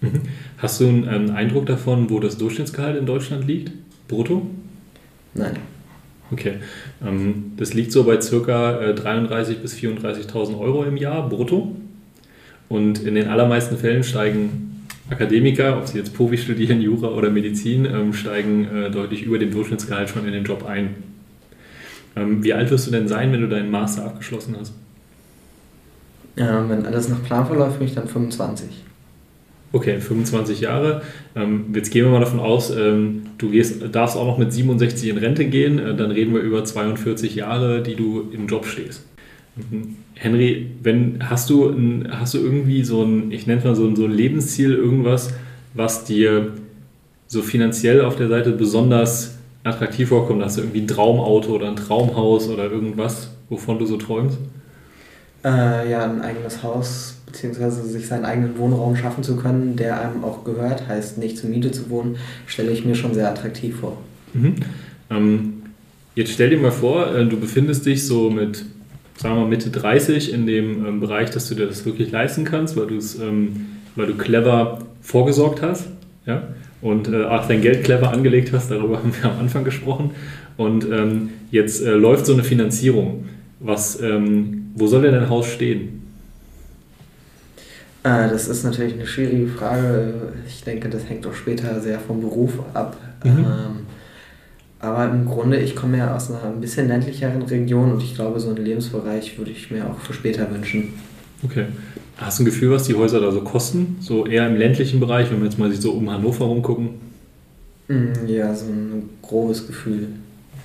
Mhm. 0.01 0.23
Hast 0.59 0.81
du 0.81 0.89
einen, 0.89 1.31
Eindruck 1.31 1.67
davon, 1.67 2.11
wo 2.11 2.21
das 2.21 2.39
Durchschnittsgehalt 2.39 2.97
in 2.97 3.07
Deutschland 3.07 3.47
liegt? 3.47 3.73
Brutto? 4.09 4.47
Nein. 5.35 5.57
Okay. 6.31 6.55
Ähm, 7.05 7.53
das 7.57 7.75
liegt 7.75 7.93
so 7.93 8.05
bei 8.05 8.17
ca. 8.17 8.23
33.000 8.23 9.55
bis 9.59 9.75
34.000 9.75 10.59
Euro 10.59 10.85
im 10.85 10.97
Jahr 10.97 11.29
brutto. 11.29 11.77
Und 12.69 13.03
in 13.03 13.15
den 13.15 13.29
allermeisten 13.29 13.79
Fällen 13.79 14.05
steigen 14.05 14.68
Akademiker, 15.11 15.79
ob 15.79 15.87
sie 15.87 15.99
jetzt 15.99 16.15
Profi 16.15 16.37
studieren, 16.37 16.81
Jura 16.81 17.09
oder 17.09 17.31
Medizin, 17.31 17.87
ähm, 17.87 18.13
steigen 18.13 18.69
äh, 18.69 18.91
deutlich 18.91 19.23
über 19.23 19.39
dem 19.39 19.51
Durchschnittsgehalt 19.51 20.11
schon 20.11 20.27
in 20.27 20.33
den 20.33 20.45
Job 20.45 20.67
ein. 20.67 20.97
Ähm, 22.17 22.43
wie 22.45 22.53
alt 22.53 22.71
wirst 22.71 22.87
du 22.87 22.91
denn 22.91 23.09
sein, 23.09 23.33
wenn 23.33 23.41
du 23.41 23.49
deinen 23.49 23.71
Master 23.71 24.05
abgeschlossen 24.05 24.57
hast? 24.59 24.75
Ja, 26.37 26.69
wenn 26.69 26.87
alles 26.87 27.09
nach 27.09 27.23
Plan 27.23 27.47
verläuft, 27.47 27.79
bin 27.79 27.89
ich 27.89 27.95
dann 27.95 28.07
25. 28.07 28.85
Okay, 29.73 30.01
25 30.01 30.61
Jahre. 30.61 31.03
Ähm, 31.37 31.67
jetzt 31.75 31.91
gehen 31.91 32.05
wir 32.05 32.13
mal 32.13 32.21
davon 32.21 32.41
aus, 32.41 32.71
ähm, 32.71 33.27
du 33.37 33.51
gehst, 33.51 33.83
darfst 33.93 34.17
auch 34.17 34.27
noch 34.27 34.39
mit 34.39 34.53
67 34.53 35.11
in 35.11 35.19
Rente 35.19 35.45
gehen, 35.45 35.79
äh, 35.79 35.95
dann 35.95 36.11
reden 36.11 36.33
wir 36.33 36.41
über 36.41 36.65
42 36.65 37.35
Jahre, 37.35 37.83
die 37.83 37.95
du 37.95 38.31
im 38.33 38.47
Job 38.47 38.67
stehst. 38.67 39.05
Mhm. 39.59 39.97
Henry, 40.15 40.71
wenn, 40.83 41.29
hast, 41.29 41.51
du 41.51 41.69
ein, 41.69 42.09
hast 42.11 42.35
du 42.35 42.39
irgendwie 42.39 42.83
so 42.83 43.03
ein, 43.03 43.31
ich 43.31 43.47
nenne 43.47 43.59
es 43.61 43.65
mal 43.65 43.75
so 43.77 43.87
ein, 43.87 43.97
so 43.97 44.05
ein 44.05 44.13
Lebensziel, 44.13 44.75
irgendwas, 44.75 45.33
was 45.75 46.05
dir 46.05 46.53
so 47.27 47.43
finanziell 47.43 48.01
auf 48.01 48.17
der 48.17 48.29
Seite 48.29 48.53
besonders 48.53 49.37
attraktiv 49.65 50.09
vorkommt? 50.09 50.43
Hast 50.43 50.57
du 50.57 50.63
irgendwie 50.63 50.81
ein 50.81 50.89
Traumauto 50.89 51.53
oder 51.53 51.69
ein 51.69 51.77
Traumhaus 51.77 52.49
oder 52.49 52.71
irgendwas, 52.71 53.31
wovon 53.49 53.79
du 53.79 53.87
so 53.87 53.97
träumst? 53.97 54.39
Äh, 55.45 55.91
ja, 55.91 56.05
ein 56.05 56.21
eigenes 56.21 56.63
Haus, 56.63 57.17
beziehungsweise 57.27 57.85
sich 57.85 58.09
seinen 58.09 58.25
eigenen 58.25 58.59
Wohnraum 58.59 58.97
schaffen 58.97 59.23
zu 59.23 59.37
können, 59.37 59.77
der 59.77 60.01
einem 60.01 60.25
auch 60.25 60.43
gehört, 60.43 60.89
heißt 60.89 61.19
nicht 61.19 61.39
zur 61.39 61.51
Miete 61.51 61.71
zu 61.71 61.91
wohnen, 61.91 62.17
stelle 62.47 62.73
ich 62.73 62.85
mir 62.85 62.97
schon 62.97 63.15
sehr 63.15 63.31
attraktiv 63.31 63.77
vor. 63.77 63.99
Mhm. 64.35 64.57
Ähm, 65.11 65.53
jetzt 66.17 66.33
stell 66.33 66.51
dir 66.51 66.59
mal 66.59 66.73
vor, 66.73 67.15
äh, 67.15 67.25
du 67.25 67.39
befindest 67.39 67.87
dich 67.87 68.05
so 68.05 68.31
mit 68.31 68.65
sagen 69.19 69.37
wir 69.37 69.47
Mitte 69.47 69.71
30 69.71 70.33
in 70.33 70.47
dem 70.47 70.87
ähm, 70.87 71.01
Bereich, 71.01 71.31
dass 71.31 71.49
du 71.49 71.55
dir 71.55 71.67
das 71.67 71.85
wirklich 71.85 72.11
leisten 72.11 72.45
kannst, 72.45 72.77
weil, 72.77 72.89
ähm, 73.21 73.67
weil 73.97 74.07
du 74.07 74.15
clever 74.15 74.79
vorgesorgt 75.03 75.61
hast 75.61 75.89
ja? 76.25 76.45
und 76.81 77.09
äh, 77.09 77.25
auch 77.25 77.47
dein 77.49 77.61
Geld 77.61 77.85
clever 77.85 78.13
angelegt 78.13 78.53
hast, 78.53 78.71
darüber 78.71 78.99
haben 79.03 79.13
wir 79.21 79.31
am 79.31 79.41
Anfang 79.41 79.65
gesprochen. 79.65 80.13
Und 80.57 80.85
ähm, 80.85 81.31
jetzt 81.51 81.83
äh, 81.83 81.91
läuft 81.91 82.27
so 82.27 82.33
eine 82.33 82.45
Finanzierung. 82.45 83.27
Was, 83.61 84.01
ähm, 84.01 84.71
wo 84.75 84.87
soll 84.87 85.03
denn 85.03 85.15
dein 85.15 85.29
Haus 85.29 85.49
stehen? 85.49 86.03
Äh, 88.05 88.29
das 88.29 88.47
ist 88.47 88.63
natürlich 88.63 88.95
eine 88.95 89.07
schwierige 89.07 89.49
Frage. 89.49 90.15
Ich 90.47 90.63
denke, 90.63 90.89
das 90.89 91.09
hängt 91.09 91.27
auch 91.27 91.35
später 91.35 91.81
sehr 91.81 91.99
vom 91.99 92.21
Beruf 92.21 92.53
ab. 92.73 92.97
Mhm. 93.25 93.47
Aber 94.81 95.11
im 95.11 95.27
Grunde, 95.27 95.59
ich 95.59 95.75
komme 95.75 95.99
ja 95.99 96.15
aus 96.15 96.31
einer 96.31 96.45
ein 96.45 96.61
bisschen 96.61 96.89
ländlicheren 96.89 97.43
Region 97.43 97.93
und 97.93 98.03
ich 98.03 98.15
glaube, 98.15 98.39
so 98.39 98.49
einen 98.49 98.65
Lebensbereich 98.65 99.37
würde 99.37 99.51
ich 99.51 99.71
mir 99.71 99.87
auch 99.87 99.99
für 99.99 100.13
später 100.13 100.49
wünschen. 100.53 100.95
Okay. 101.43 101.67
Hast 102.17 102.39
du 102.39 102.43
ein 102.43 102.47
Gefühl, 102.47 102.71
was 102.71 102.85
die 102.85 102.95
Häuser 102.95 103.21
da 103.21 103.31
so 103.31 103.41
kosten? 103.43 103.97
So 104.01 104.27
eher 104.27 104.47
im 104.47 104.57
ländlichen 104.57 105.01
Bereich, 105.01 105.31
wenn 105.31 105.39
wir 105.39 105.47
jetzt 105.47 105.59
mal 105.59 105.71
sich 105.71 105.81
so 105.81 105.93
um 105.93 106.11
Hannover 106.11 106.45
rumgucken? 106.45 106.91
Mm, 107.89 108.27
ja, 108.27 108.55
so 108.55 108.67
ein 108.67 109.09
grobes 109.23 109.67
Gefühl. 109.67 110.09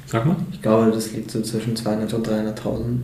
Sag 0.05 0.25
mal. 0.25 0.35
Ich 0.51 0.61
glaube, 0.61 0.91
das 0.91 1.11
liegt 1.13 1.31
so 1.31 1.41
zwischen 1.41 1.75
200 1.75 2.13
und 2.13 2.27
300.000. 2.27 2.97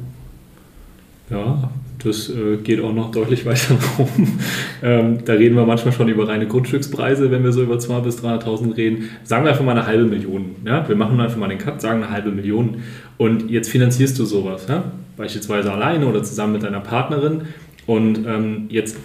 Ja, 1.29 1.69
das 2.03 2.29
äh, 2.29 2.57
geht 2.57 2.81
auch 2.81 2.93
noch 2.93 3.11
deutlich 3.11 3.45
weiter 3.45 3.77
oben. 3.97 4.39
Ähm, 4.81 5.19
da 5.25 5.33
reden 5.33 5.55
wir 5.55 5.65
manchmal 5.65 5.93
schon 5.93 6.07
über 6.07 6.27
reine 6.27 6.47
Grundstückspreise, 6.47 7.29
wenn 7.29 7.43
wir 7.43 7.51
so 7.51 7.61
über 7.61 7.75
200.000 7.75 8.01
bis 8.01 8.23
300.000 8.23 8.77
reden. 8.77 9.09
Sagen 9.23 9.43
wir 9.43 9.51
einfach 9.51 9.65
mal 9.65 9.71
eine 9.71 9.85
halbe 9.85 10.05
Million. 10.05 10.55
Ja? 10.65 10.87
Wir 10.87 10.95
machen 10.95 11.19
einfach 11.19 11.37
mal 11.37 11.49
den 11.49 11.57
Cut, 11.57 11.81
sagen 11.81 12.03
eine 12.03 12.11
halbe 12.11 12.31
Million. 12.31 12.81
Und 13.17 13.49
jetzt 13.49 13.69
finanzierst 13.69 14.17
du 14.17 14.25
sowas. 14.25 14.65
Ja? 14.69 14.91
Beispielsweise 15.17 15.71
alleine 15.71 16.07
oder 16.07 16.23
zusammen 16.23 16.53
mit 16.53 16.63
deiner 16.63 16.79
Partnerin. 16.79 17.41
Und 17.85 18.25
ähm, 18.25 18.67
jetzt 18.69 18.97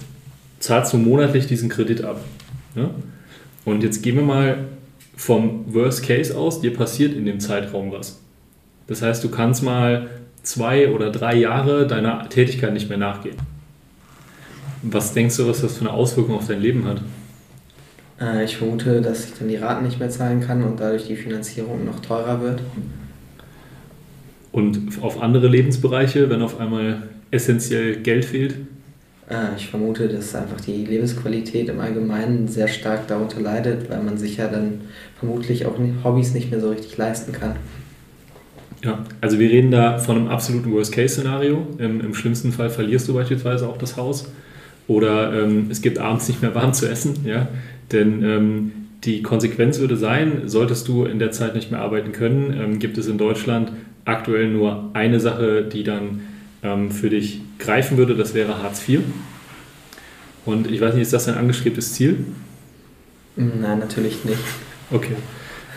zahlst 0.61 0.93
du 0.93 0.99
monatlich 0.99 1.47
diesen 1.47 1.69
Kredit 1.69 2.05
ab. 2.05 2.21
Ja? 2.77 2.91
Und 3.65 3.83
jetzt 3.83 4.03
gehen 4.03 4.17
wir 4.17 4.25
mal 4.25 4.59
vom 5.17 5.73
Worst 5.73 6.07
Case 6.07 6.37
aus, 6.37 6.61
dir 6.61 6.75
passiert 6.75 7.15
in 7.15 7.27
dem 7.27 7.41
Zeitraum 7.41 7.93
was. 7.93 8.21
Das 8.87 9.03
heißt, 9.03 9.25
du 9.25 9.31
kannst 9.31 9.63
mal 9.63 10.09
zwei 10.45 10.91
oder 10.91 11.11
drei 11.11 11.35
Jahre 11.35 11.87
deiner 11.87 12.29
Tätigkeit 12.29 12.73
nicht 12.73 12.89
mehr 12.89 12.99
nachgehen. 12.99 13.37
Was 14.83 15.13
denkst 15.13 15.37
du, 15.39 15.49
was 15.49 15.63
das 15.63 15.79
für 15.79 15.81
eine 15.81 15.93
Auswirkung 15.93 16.37
auf 16.37 16.47
dein 16.47 16.61
Leben 16.61 16.87
hat? 16.87 17.01
Äh, 18.21 18.45
ich 18.45 18.57
vermute, 18.57 19.01
dass 19.01 19.25
ich 19.25 19.35
dann 19.39 19.49
die 19.49 19.57
Raten 19.57 19.85
nicht 19.85 19.99
mehr 19.99 20.11
zahlen 20.11 20.41
kann 20.41 20.63
und 20.63 20.79
dadurch 20.79 21.07
die 21.07 21.17
Finanzierung 21.17 21.85
noch 21.85 22.01
teurer 22.01 22.41
wird. 22.41 22.61
Und 24.53 25.03
auf 25.03 25.21
andere 25.21 25.49
Lebensbereiche, 25.49 26.31
wenn 26.31 26.43
auf 26.43 26.61
einmal 26.61 27.03
essentiell 27.31 27.97
Geld 27.97 28.25
fehlt? 28.25 28.55
Äh, 29.29 29.57
ich 29.57 29.69
vermute, 29.69 30.09
dass 30.09 30.35
einfach 30.35 30.61
die 30.61 30.85
Lebensqualität 30.85 31.69
im 31.69 31.81
Allgemeinen 31.81 32.47
sehr 32.47 32.69
stark 32.69 33.09
darunter 33.09 33.41
leidet, 33.41 33.91
weil 33.91 34.03
man 34.03 34.19
sich 34.19 34.37
ja 34.37 34.49
dann 34.49 34.83
vermutlich 35.19 35.67
auch 35.67 35.77
Hobbys 36.05 36.35
nicht 36.35 36.51
mehr 36.51 36.61
so 36.61 36.71
richtig 36.71 36.97
leisten 36.97 37.33
kann. 37.33 37.57
Ja, 38.85 39.03
also 39.23 39.39
wir 39.39 39.49
reden 39.49 39.71
da 39.71 39.99
von 39.99 40.17
einem 40.17 40.29
absoluten 40.29 40.71
Worst-Case-Szenario. 40.71 41.67
Im, 41.79 42.03
Im, 42.03 42.15
schlimmsten 42.15 42.53
Fall 42.53 42.69
verlierst 42.69 43.09
du 43.09 43.15
beispielsweise 43.15 43.67
auch 43.67 43.79
das 43.79 43.97
Haus. 43.97 44.31
Oder 44.87 45.43
ähm, 45.43 45.69
es 45.71 45.81
gibt 45.81 45.99
abends 45.99 46.29
nicht 46.29 46.43
mehr 46.43 46.55
warm 46.55 46.75
zu 46.75 46.87
essen. 46.87 47.15
Ja? 47.25 47.49
Denn 47.93 48.23
ähm, 48.23 48.73
die 49.05 49.23
Konsequenz 49.23 49.79
würde 49.79 49.97
sein, 49.97 50.43
solltest 50.47 50.87
du 50.89 51.07
in 51.07 51.19
der 51.19 51.31
Zeit 51.31 51.55
nicht 51.55 51.71
mehr 51.71 51.81
arbeiten 51.81 52.13
können, 52.13 52.55
ähm, 52.59 52.79
gibt 52.79 52.99
es 52.99 53.07
in 53.07 53.17
Deutschland 53.17 53.73
aktuell 54.05 54.51
nur 54.51 54.91
eine 54.93 55.19
Sache, 55.19 55.63
die 55.63 55.83
dann 55.83 56.21
ähm, 56.63 56.91
für 56.91 57.09
dich 57.09 57.41
greifen 57.59 57.97
würde, 57.97 58.15
das 58.15 58.35
wäre 58.35 58.63
Hartz 58.63 58.87
IV. 58.87 59.01
Und 60.45 60.71
ich 60.71 60.81
weiß 60.83 60.93
nicht, 60.93 61.03
ist 61.03 61.15
das 61.15 61.25
dein 61.25 61.37
angestrebtes 61.37 61.95
Ziel? 61.95 62.19
Nein, 63.37 63.79
natürlich 63.79 64.27
nicht. 64.27 64.39
Okay. 64.91 65.17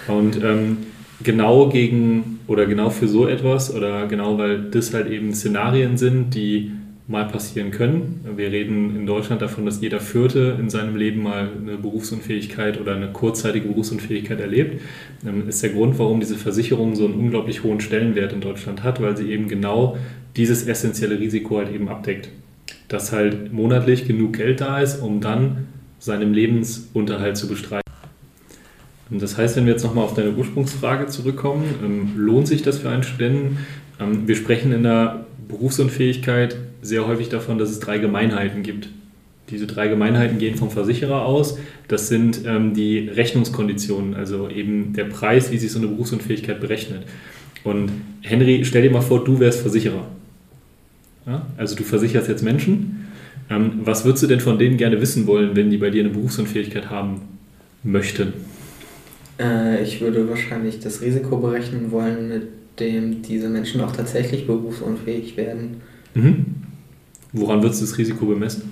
Und 0.10 0.44
ähm, 0.44 0.78
genau 1.24 1.70
gegen 1.70 2.40
oder 2.48 2.66
genau 2.66 2.90
für 2.90 3.08
so 3.08 3.28
etwas 3.28 3.74
oder 3.74 4.08
genau 4.08 4.38
weil 4.38 4.70
das 4.70 4.94
halt 4.94 5.10
eben 5.10 5.34
Szenarien 5.34 5.98
sind, 5.98 6.36
die 6.36 6.72
mal 7.08 7.26
passieren 7.26 7.72
können. 7.72 8.26
Wir 8.36 8.52
reden 8.52 8.96
in 8.96 9.06
Deutschland 9.06 9.42
davon, 9.42 9.66
dass 9.66 9.82
jeder 9.82 10.02
Vierte 10.02 10.58
in 10.60 10.70
seinem 10.70 10.98
Leben 10.98 11.24
mal 11.24 11.50
eine 11.58 11.78
Berufsunfähigkeit 11.78 12.82
oder 12.82 12.96
eine 12.96 13.08
kurzzeitige 13.14 13.70
Berufsunfähigkeit 13.70 14.42
erlebt. 14.42 14.82
Das 15.24 15.34
ähm, 15.34 15.48
ist 15.48 15.64
der 15.64 15.70
Grund, 15.70 15.98
warum 16.00 16.20
diese 16.20 16.36
Versicherung 16.36 16.96
so 16.96 17.06
einen 17.06 17.14
unglaublich 17.14 17.64
hohen 17.64 17.80
Stellenwert 17.80 18.34
in 18.34 18.42
Deutschland 18.42 18.84
hat, 18.84 19.02
weil 19.02 19.16
sie 19.16 19.32
eben 19.32 19.48
genau 19.48 19.98
dieses 20.36 20.68
essentielle 20.68 21.18
Risiko 21.18 21.58
halt 21.58 21.74
eben 21.74 21.88
abdeckt. 21.88 22.30
Dass 22.90 23.14
halt 23.14 23.54
monatlich 23.54 24.06
genug 24.06 24.34
Geld 24.34 24.60
da 24.60 24.82
ist, 24.82 25.02
um 25.02 25.22
dann 25.22 25.68
seinem 26.00 26.34
Lebensunterhalt 26.34 27.38
zu 27.38 27.48
bestreiten. 27.48 27.87
Das 29.10 29.38
heißt, 29.38 29.56
wenn 29.56 29.66
wir 29.66 29.74
jetzt 29.74 29.84
nochmal 29.84 30.04
auf 30.04 30.14
deine 30.14 30.32
Ursprungsfrage 30.32 31.08
zurückkommen, 31.08 31.64
ähm, 31.84 32.12
lohnt 32.18 32.48
sich 32.48 32.62
das 32.62 32.80
für 32.80 32.90
einen 32.90 33.04
Studenten? 33.04 33.60
Ähm, 34.00 34.28
wir 34.28 34.36
sprechen 34.36 34.72
in 34.74 34.84
der 34.84 35.26
Berufsunfähigkeit 35.48 36.58
sehr 36.82 37.08
häufig 37.08 37.30
davon, 37.30 37.58
dass 37.58 37.70
es 37.70 37.80
drei 37.80 38.00
Gemeinheiten 38.00 38.64
gibt. 38.64 38.90
Diese 39.50 39.66
drei 39.66 39.88
Gemeinheiten 39.88 40.40
gehen 40.40 40.56
vom 40.56 40.70
Versicherer 40.70 41.26
aus. 41.26 41.58
Das 41.88 42.10
sind 42.10 42.42
ähm, 42.46 42.74
die 42.74 43.08
Rechnungskonditionen, 43.08 44.14
also 44.14 44.50
eben 44.50 44.92
der 44.92 45.06
Preis, 45.06 45.52
wie 45.52 45.58
sich 45.58 45.72
so 45.72 45.80
eine 45.80 45.88
Berufsunfähigkeit 45.88 46.60
berechnet. 46.60 47.04
Und 47.64 47.92
Henry, 48.22 48.66
stell 48.66 48.82
dir 48.82 48.92
mal 48.92 49.02
vor, 49.02 49.24
du 49.24 49.40
wärst 49.40 49.62
Versicherer. 49.62 50.06
Ja? 51.26 51.46
Also 51.56 51.76
du 51.76 51.84
versicherst 51.84 52.28
jetzt 52.28 52.44
Menschen. 52.44 53.08
Ähm, 53.50 53.82
was 53.86 54.04
würdest 54.04 54.24
du 54.24 54.28
denn 54.28 54.42
von 54.42 54.60
denen 54.60 54.76
gerne 54.76 55.00
wissen 55.00 55.28
wollen, 55.28 55.56
wenn 55.56 55.70
die 55.70 55.78
bei 55.78 55.92
dir 55.92 56.04
eine 56.04 56.14
Berufsunfähigkeit 56.14 56.90
haben 56.90 57.22
möchten? 57.84 58.34
Äh, 59.40 59.84
ich 59.84 60.02
würde 60.02 60.28
wahrscheinlich 60.30 60.80
das 60.80 61.02
Risiko 61.02 61.38
berechnen 61.38 61.92
wollen, 61.92 62.30
mit 62.30 62.48
dem 62.80 63.22
diese 63.22 63.50
Menschen 63.50 63.82
auch 63.82 63.92
tatsächlich 63.92 64.48
berufsunfähig 64.48 65.38
werden. 65.38 65.82
Mhm. 66.14 66.46
Woran 67.34 67.62
würdest 67.62 67.82
du 67.82 67.86
das 67.86 67.98
Risiko 67.98 68.26
bemessen? 68.26 68.72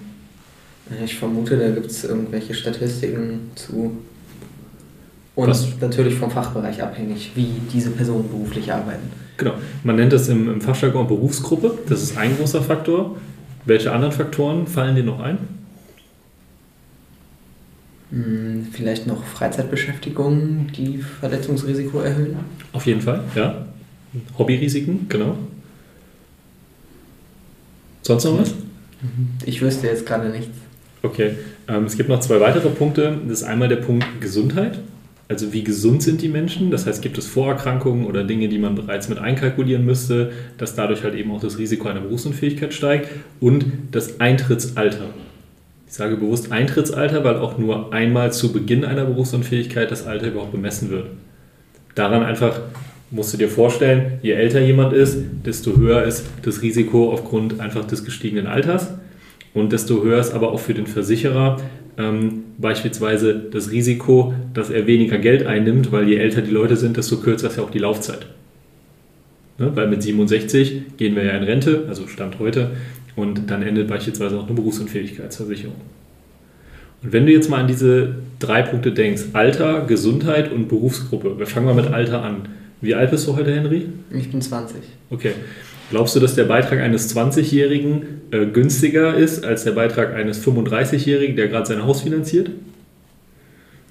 Äh, 0.91 1.05
ich 1.05 1.15
vermute, 1.15 1.57
da 1.57 1.69
gibt 1.69 1.87
es 1.87 2.03
irgendwelche 2.03 2.53
Statistiken 2.53 3.51
zu. 3.55 3.97
Und 5.35 5.49
Was? 5.49 5.67
natürlich 5.81 6.15
vom 6.15 6.31
Fachbereich 6.31 6.81
abhängig, 6.81 7.31
wie 7.35 7.49
diese 7.71 7.91
Personen 7.91 8.29
beruflich 8.29 8.71
arbeiten. 8.71 9.11
Genau. 9.37 9.55
Man 9.83 9.97
nennt 9.97 10.13
das 10.13 10.29
im, 10.29 10.49
im 10.49 10.61
Fachjargon 10.61 11.07
Berufsgruppe. 11.07 11.77
Das 11.89 12.01
ist 12.01 12.17
ein 12.17 12.37
großer 12.37 12.61
Faktor. 12.61 13.17
Welche 13.65 13.91
anderen 13.91 14.13
Faktoren 14.13 14.65
fallen 14.65 14.95
dir 14.95 15.03
noch 15.03 15.19
ein? 15.19 15.37
Vielleicht 18.71 19.07
noch 19.07 19.23
Freizeitbeschäftigung, 19.23 20.67
die 20.75 20.97
Verletzungsrisiko 20.97 21.99
erhöhen? 21.99 22.37
Auf 22.73 22.85
jeden 22.85 23.01
Fall, 23.01 23.23
ja. 23.35 23.65
Hobbyrisiken, 24.37 25.07
genau. 25.09 25.37
Sonst 28.01 28.23
noch 28.25 28.39
was? 28.39 28.51
Mhm. 28.51 29.29
Ich 29.45 29.61
wüsste 29.61 29.87
jetzt 29.87 30.05
gerade 30.05 30.29
nichts. 30.29 30.55
Okay, 31.01 31.31
ähm, 31.67 31.85
es 31.85 31.97
gibt 31.97 32.09
noch 32.09 32.19
zwei 32.19 32.39
weitere 32.39 32.69
Punkte. 32.69 33.19
Das 33.27 33.41
ist 33.41 33.43
einmal 33.43 33.67
der 33.67 33.77
Punkt 33.77 34.05
Gesundheit. 34.21 34.79
Also 35.27 35.53
wie 35.53 35.63
gesund 35.63 36.03
sind 36.03 36.21
die 36.21 36.27
Menschen? 36.27 36.69
Das 36.69 36.85
heißt, 36.85 37.01
gibt 37.01 37.17
es 37.17 37.25
Vorerkrankungen 37.25 38.05
oder 38.05 38.23
Dinge, 38.23 38.47
die 38.47 38.59
man 38.59 38.75
bereits 38.75 39.09
mit 39.09 39.17
einkalkulieren 39.17 39.83
müsste, 39.83 40.31
dass 40.59 40.75
dadurch 40.75 41.03
halt 41.03 41.15
eben 41.15 41.31
auch 41.31 41.41
das 41.41 41.57
Risiko 41.57 41.87
einer 41.87 42.01
Berufsunfähigkeit 42.01 42.73
steigt? 42.73 43.09
Und 43.39 43.65
das 43.91 44.19
Eintrittsalter. 44.19 45.05
Ich 45.87 45.93
sage 45.93 46.17
bewusst 46.17 46.51
Eintrittsalter, 46.51 47.23
weil 47.23 47.37
auch 47.37 47.57
nur 47.57 47.93
einmal 47.93 48.33
zu 48.33 48.51
Beginn 48.51 48.83
einer 48.83 49.05
Berufsunfähigkeit 49.05 49.91
das 49.91 50.05
Alter 50.05 50.27
überhaupt 50.27 50.51
bemessen 50.51 50.89
wird. 50.89 51.07
Daran 51.93 52.23
einfach 52.23 52.59
musst 53.11 53.33
du 53.33 53.37
dir 53.37 53.49
vorstellen, 53.49 54.19
je 54.21 54.31
älter 54.31 54.59
jemand 54.61 54.93
ist, 54.93 55.17
desto 55.45 55.77
höher 55.77 56.03
ist 56.03 56.25
das 56.41 56.61
Risiko 56.61 57.11
aufgrund 57.11 57.59
einfach 57.59 57.85
des 57.85 58.03
gestiegenen 58.03 58.47
Alters 58.47 58.93
und 59.53 59.71
desto 59.71 60.03
höher 60.03 60.19
ist 60.19 60.33
aber 60.33 60.51
auch 60.51 60.59
für 60.59 60.73
den 60.73 60.87
Versicherer 60.87 61.57
ähm, 61.97 62.43
beispielsweise 62.57 63.35
das 63.35 63.71
Risiko, 63.71 64.33
dass 64.53 64.69
er 64.69 64.87
weniger 64.87 65.17
Geld 65.17 65.45
einnimmt, 65.45 65.91
weil 65.91 66.09
je 66.09 66.17
älter 66.17 66.41
die 66.41 66.51
Leute 66.51 66.75
sind, 66.75 66.97
desto 66.97 67.17
kürzer 67.17 67.47
ist 67.47 67.57
ja 67.57 67.63
auch 67.63 67.71
die 67.71 67.79
Laufzeit. 67.79 68.25
Ne? 69.57 69.71
Weil 69.75 69.87
mit 69.87 70.03
67 70.03 70.97
gehen 70.97 71.15
wir 71.15 71.23
ja 71.23 71.31
in 71.31 71.43
Rente, 71.43 71.85
also 71.87 72.07
Stand 72.07 72.39
heute, 72.39 72.71
und 73.15 73.49
dann 73.49 73.61
endet 73.61 73.87
beispielsweise 73.87 74.37
auch 74.37 74.45
eine 74.45 74.55
Berufsunfähigkeitsversicherung. 74.55 75.75
Und 77.03 77.13
wenn 77.13 77.25
du 77.25 77.31
jetzt 77.31 77.49
mal 77.49 77.61
an 77.61 77.67
diese 77.67 78.15
drei 78.39 78.61
Punkte 78.61 78.91
denkst, 78.91 79.23
Alter, 79.33 79.85
Gesundheit 79.85 80.51
und 80.51 80.67
Berufsgruppe, 80.67 81.37
wir 81.37 81.47
fangen 81.47 81.65
mal 81.65 81.75
mit 81.75 81.87
Alter 81.87 82.23
an. 82.23 82.49
Wie 82.81 82.95
alt 82.95 83.11
bist 83.11 83.27
du 83.27 83.35
heute, 83.35 83.53
Henry? 83.53 83.87
Ich 84.11 84.31
bin 84.31 84.41
20. 84.41 84.77
Okay. 85.09 85.33
Glaubst 85.91 86.15
du, 86.15 86.19
dass 86.19 86.33
der 86.33 86.45
Beitrag 86.45 86.79
eines 86.79 87.15
20-Jährigen 87.15 88.21
äh, 88.31 88.47
günstiger 88.47 89.15
ist 89.15 89.45
als 89.45 89.65
der 89.65 89.71
Beitrag 89.71 90.15
eines 90.15 90.45
35-Jährigen, 90.45 91.35
der 91.35 91.47
gerade 91.47 91.67
sein 91.67 91.83
Haus 91.83 92.01
finanziert? 92.01 92.49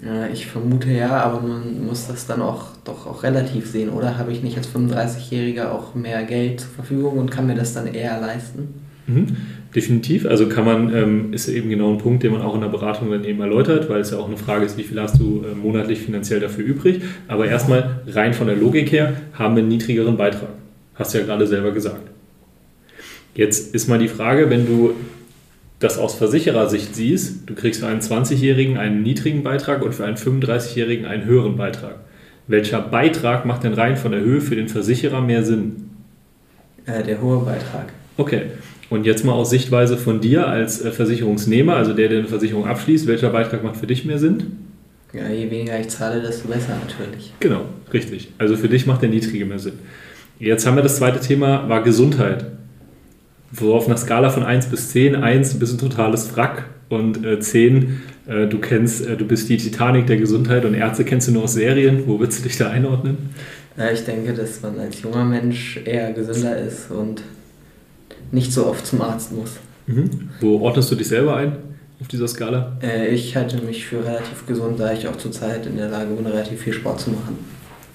Ja, 0.05 0.27
ich 0.27 0.47
vermute 0.47 0.91
ja, 0.91 1.11
aber 1.23 1.41
man 1.41 1.87
muss 1.87 2.09
das 2.09 2.27
dann 2.27 2.43
auch 2.43 2.71
doch 2.85 3.07
auch 3.07 3.23
relativ 3.23 3.71
sehen, 3.71 3.91
oder? 3.91 4.19
Habe 4.19 4.33
ich 4.33 4.43
nicht 4.43 4.57
als 4.57 4.69
35-Jähriger 4.69 5.71
auch 5.71 5.95
mehr 5.95 6.25
Geld 6.25 6.61
zur 6.61 6.71
Verfügung 6.71 7.19
und 7.19 7.31
kann 7.31 7.47
mir 7.47 7.55
das 7.55 7.73
dann 7.75 7.87
eher 7.87 8.21
leisten? 8.21 8.84
Mhm. 9.07 9.27
Definitiv. 9.75 10.27
Also 10.27 10.49
kann 10.49 10.65
man, 10.65 10.95
ähm, 10.95 11.33
ist 11.33 11.49
eben 11.49 11.69
genau 11.69 11.91
ein 11.91 11.99
Punkt, 11.99 12.23
den 12.23 12.33
man 12.33 12.43
auch 12.43 12.55
in 12.55 12.61
der 12.61 12.69
Beratung 12.69 13.11
dann 13.11 13.25
eben 13.25 13.41
erläutert, 13.41 13.89
weil 13.89 14.01
es 14.01 14.13
ja 14.13 14.19
auch 14.19 14.29
eine 14.29 14.37
Frage 14.37 14.65
ist, 14.65 14.79
wie 14.79 14.85
viel 14.85 15.01
hast 15.01 15.19
du 15.19 15.45
äh, 15.45 15.55
monatlich 15.55 15.99
finanziell 15.99 16.39
dafür 16.39 16.65
übrig. 16.65 17.03
Aber 17.27 17.47
erstmal 17.47 18.03
rein 18.07 18.35
von 18.35 18.47
der 18.47 18.57
Logik 18.57 18.93
her 18.93 19.15
haben 19.33 19.57
wir 19.57 19.63
einen 19.63 19.69
niedrigeren 19.69 20.17
Beitrag. 20.17 20.51
Hast 20.95 21.13
du 21.13 21.19
ja 21.19 21.25
gerade 21.25 21.47
selber 21.47 21.73
gesagt. 21.73 22.09
Jetzt 23.35 23.75
ist 23.75 23.89
mal 23.89 23.99
die 23.99 24.09
Frage, 24.09 24.49
wenn 24.49 24.65
du 24.65 24.95
das 25.81 25.99
aus 25.99 26.15
Versicherersicht 26.15 26.95
siehst, 26.95 27.49
du 27.51 27.55
kriegst 27.55 27.81
für 27.81 27.89
einen 27.89 28.01
20-Jährigen 28.01 28.79
einen 28.79 29.03
niedrigen 29.03 29.43
Beitrag 29.43 29.83
und 29.83 29.93
für 29.93 30.05
einen 30.05 30.17
35-Jährigen 30.17 31.05
einen 31.05 31.25
höheren 31.25 31.57
Beitrag. 31.57 31.97
Welcher 32.47 32.81
Beitrag 32.81 33.45
macht 33.45 33.65
denn 33.65 33.75
rein 33.75 33.97
von 33.97 34.13
der 34.13 34.21
Höhe 34.21 34.41
für 34.41 34.55
den 34.55 34.69
Versicherer 34.69 35.21
mehr 35.21 35.43
Sinn? 35.43 35.91
Äh, 36.87 37.03
der 37.03 37.21
hohe 37.21 37.45
Beitrag. 37.45 37.93
Okay. 38.17 38.43
Und 38.95 39.07
jetzt 39.07 39.25
mal 39.25 39.33
aus 39.33 39.51
Sichtweise 39.51 39.97
von 39.97 40.21
dir 40.21 40.47
als 40.47 40.81
äh, 40.81 40.93
Versicherungsnehmer, 40.93 41.75
also 41.75 41.95
der, 41.95 42.09
der 42.09 42.21
eine 42.21 42.29
Versicherung 42.29 42.65
abschließt, 42.65 43.09
welcher 43.09 43.31
Beitrag 43.31 43.65
macht 43.65 43.77
für 43.77 43.89
dich 43.89 44.05
mehr 44.05 44.21
Sinn? 44.21 44.57
Ja, 45.13 45.29
je 45.29 45.51
weniger 45.51 45.81
ich 45.81 45.89
zahle, 45.89 46.23
desto 46.23 46.47
besser 46.47 46.77
natürlich. 46.81 47.33
Genau, 47.41 47.63
richtig. 47.93 48.29
Also 48.39 48.57
für 48.57 48.69
dich 48.69 48.87
macht 48.87 49.03
der 49.03 49.09
niedrige 49.09 49.47
mehr 49.47 49.59
Sinn. 49.59 49.81
Jetzt 50.39 50.65
haben 50.65 50.77
wir 50.77 50.85
das 50.85 50.99
zweite 50.99 51.19
Thema, 51.19 51.69
war 51.69 51.83
Gesundheit. 51.83 52.47
Wo 53.51 53.75
auf 53.75 53.89
einer 53.89 53.97
Skala 53.97 54.31
von 54.31 54.45
1 54.45 54.67
bis 54.67 54.91
10, 54.91 55.17
1 55.17 55.59
bist 55.59 55.75
ein 55.75 55.79
totales 55.79 56.37
Wrack 56.37 56.67
und 56.89 57.27
äh, 57.27 57.41
10, 57.41 58.01
äh, 58.29 58.47
du 58.47 58.61
kennst, 58.61 59.05
äh, 59.05 59.17
du 59.17 59.25
bist 59.25 59.49
die 59.49 59.57
Titanic 59.57 60.07
der 60.07 60.19
Gesundheit 60.19 60.65
und 60.65 60.75
Ärzte 60.75 61.05
kennst 61.05 61.27
du 61.27 61.33
nur 61.33 61.43
aus 61.43 61.55
Serien. 61.55 62.05
Wo 62.07 62.21
würdest 62.21 62.39
du 62.39 62.43
dich 62.45 62.59
da 62.59 62.71
einordnen? 62.71 63.31
Ja, 63.77 63.91
ich 63.91 64.05
denke, 64.05 64.35
dass 64.35 64.63
man 64.63 64.79
als 64.79 65.03
junger 65.03 65.25
Mensch 65.25 65.81
eher 65.85 66.13
gesünder 66.13 66.57
ist 66.59 66.93
und 66.93 67.23
nicht 68.35 68.53
so 68.53 68.67
oft 68.67 68.87
zum 68.87 69.01
Arzt 69.01 69.33
muss. 69.33 69.53
Mhm. 69.87 70.31
Wo 70.41 70.61
ordnest 70.61 70.91
du 70.91 70.97
dich 70.97 71.09
selber 71.09 71.37
ein 71.37 71.57
auf 72.01 72.09
dieser 72.09 72.29
Skala? 72.29 72.77
Äh, 72.83 73.15
ich 73.15 73.37
halte 73.37 73.59
mich 73.59 73.87
für 73.87 74.05
relativ 74.05 74.47
gesund, 74.47 74.81
da 74.81 74.93
ich 74.93 75.07
auch 75.09 75.17
zurzeit 75.17 75.67
in 75.67 75.77
der 75.77 75.89
Lage 75.89 76.11
bin, 76.15 76.27
relativ 76.27 76.61
viel 76.61 76.73
Sport 76.73 77.01
zu 77.01 77.11
machen. 77.11 77.39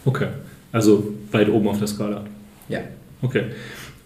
Okay, 0.06 0.28
also 0.72 1.14
weit 1.32 1.50
oben 1.50 1.68
auf 1.68 1.78
der 1.78 1.88
Skala. 1.88 2.24
Ja. 2.70 2.80
Okay. 3.22 3.44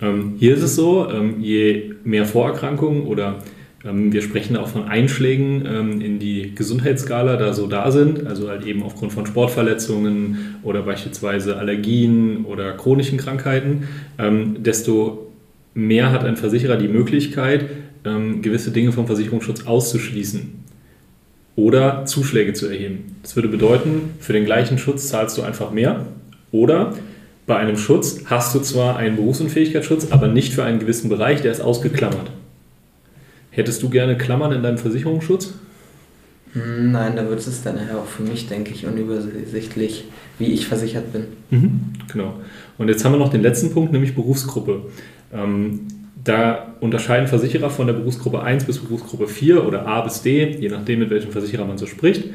Ähm, 0.02 0.36
hier 0.40 0.56
ist 0.56 0.64
es 0.64 0.76
so, 0.76 1.08
ähm, 1.10 1.40
je 1.40 1.94
mehr 2.04 2.26
Vorerkrankungen 2.26 3.04
oder 3.04 3.40
ähm, 3.86 4.12
wir 4.12 4.22
sprechen 4.22 4.58
auch 4.58 4.68
von 4.68 4.86
Einschlägen 4.86 5.66
ähm, 5.66 6.02
in 6.02 6.20
die 6.20 6.56
Gesundheitsskala, 6.56 7.38
da 7.38 7.54
so 7.54 7.68
da 7.68 7.92
sind, 7.92 8.26
also 8.26 8.50
halt 8.50 8.66
eben 8.66 8.82
aufgrund 8.84 9.14
von 9.14 9.26
Sportverletzungen 9.26 10.56
oder 10.64 10.82
beispielsweise 10.82 11.58
Allergien 11.58 12.46
oder 12.46 12.74
chronischen 12.74 13.18
Krankheiten, 13.18 13.88
ähm, 14.18 14.64
desto 14.64 15.23
mehr 15.74 16.12
hat 16.12 16.24
ein 16.24 16.36
Versicherer 16.36 16.78
die 16.78 16.88
Möglichkeit, 16.88 17.66
ähm, 18.06 18.42
gewisse 18.42 18.72
Dinge 18.72 18.92
vom 18.92 19.08
Versicherungsschutz 19.08 19.66
auszuschließen 19.66 20.64
oder 21.56 22.06
Zuschläge 22.06 22.54
zu 22.54 22.68
erheben. 22.68 23.16
Das 23.22 23.36
würde 23.36 23.48
bedeuten, 23.48 24.12
für 24.20 24.34
den 24.34 24.46
gleichen 24.46 24.78
Schutz 24.78 25.08
zahlst 25.08 25.38
du 25.38 25.44
einfach 25.44 25.72
mehr 25.72 26.06
oder 26.52 26.94
bei 27.46 27.58
einem 27.58 27.78
Schutz 27.78 28.22
hast 28.26 28.56
du 28.56 28.60
zwar 28.60 28.96
einen 28.96 29.18
Berufsunfähigkeitsschutz, 29.18 30.12
aber 30.12 30.28
nicht 30.28 30.54
für 30.54 30.64
einen 30.64 30.80
gewissen 30.80 31.10
Bereich, 31.10 31.42
der 31.42 31.52
ist 31.52 31.60
ausgeklammert. 31.60 32.32
Hättest 33.52 33.84
du 33.84 33.90
gerne 33.90 34.18
Klammern 34.18 34.54
in 34.54 34.64
deinem 34.64 34.78
Versicherungsschutz? 34.78 35.54
Nein, 36.54 37.16
da 37.16 37.28
wird 37.28 37.40
es 37.40 37.64
dann 37.64 37.76
nachher 37.76 37.98
auch 37.98 38.06
für 38.06 38.24
mich, 38.24 38.48
denke 38.48 38.72
ich, 38.72 38.86
unübersichtlich, 38.86 40.06
wie 40.38 40.54
ich 40.54 40.68
versichert 40.68 41.12
bin. 41.12 41.26
Mhm, 41.50 41.80
genau. 42.12 42.36
Und 42.78 42.90
jetzt 42.90 43.04
haben 43.04 43.12
wir 43.12 43.20
noch 43.20 43.32
den 43.32 43.42
letzten 43.42 43.72
Punkt, 43.72 43.92
nämlich 43.92 44.16
Berufsgruppe. 44.16 44.84
Ähm, 45.34 45.88
da 46.24 46.74
unterscheiden 46.80 47.28
Versicherer 47.28 47.70
von 47.70 47.88
der 47.88 47.94
Berufsgruppe 47.94 48.42
1 48.42 48.66
bis 48.66 48.80
Berufsgruppe 48.80 49.28
4 49.28 49.66
oder 49.66 49.88
A 49.88 50.02
bis 50.02 50.22
D, 50.22 50.58
je 50.58 50.70
nachdem, 50.70 51.00
mit 51.00 51.10
welchem 51.10 51.32
Versicherer 51.32 51.66
man 51.66 51.78
so 51.78 51.86
spricht. 51.86 52.26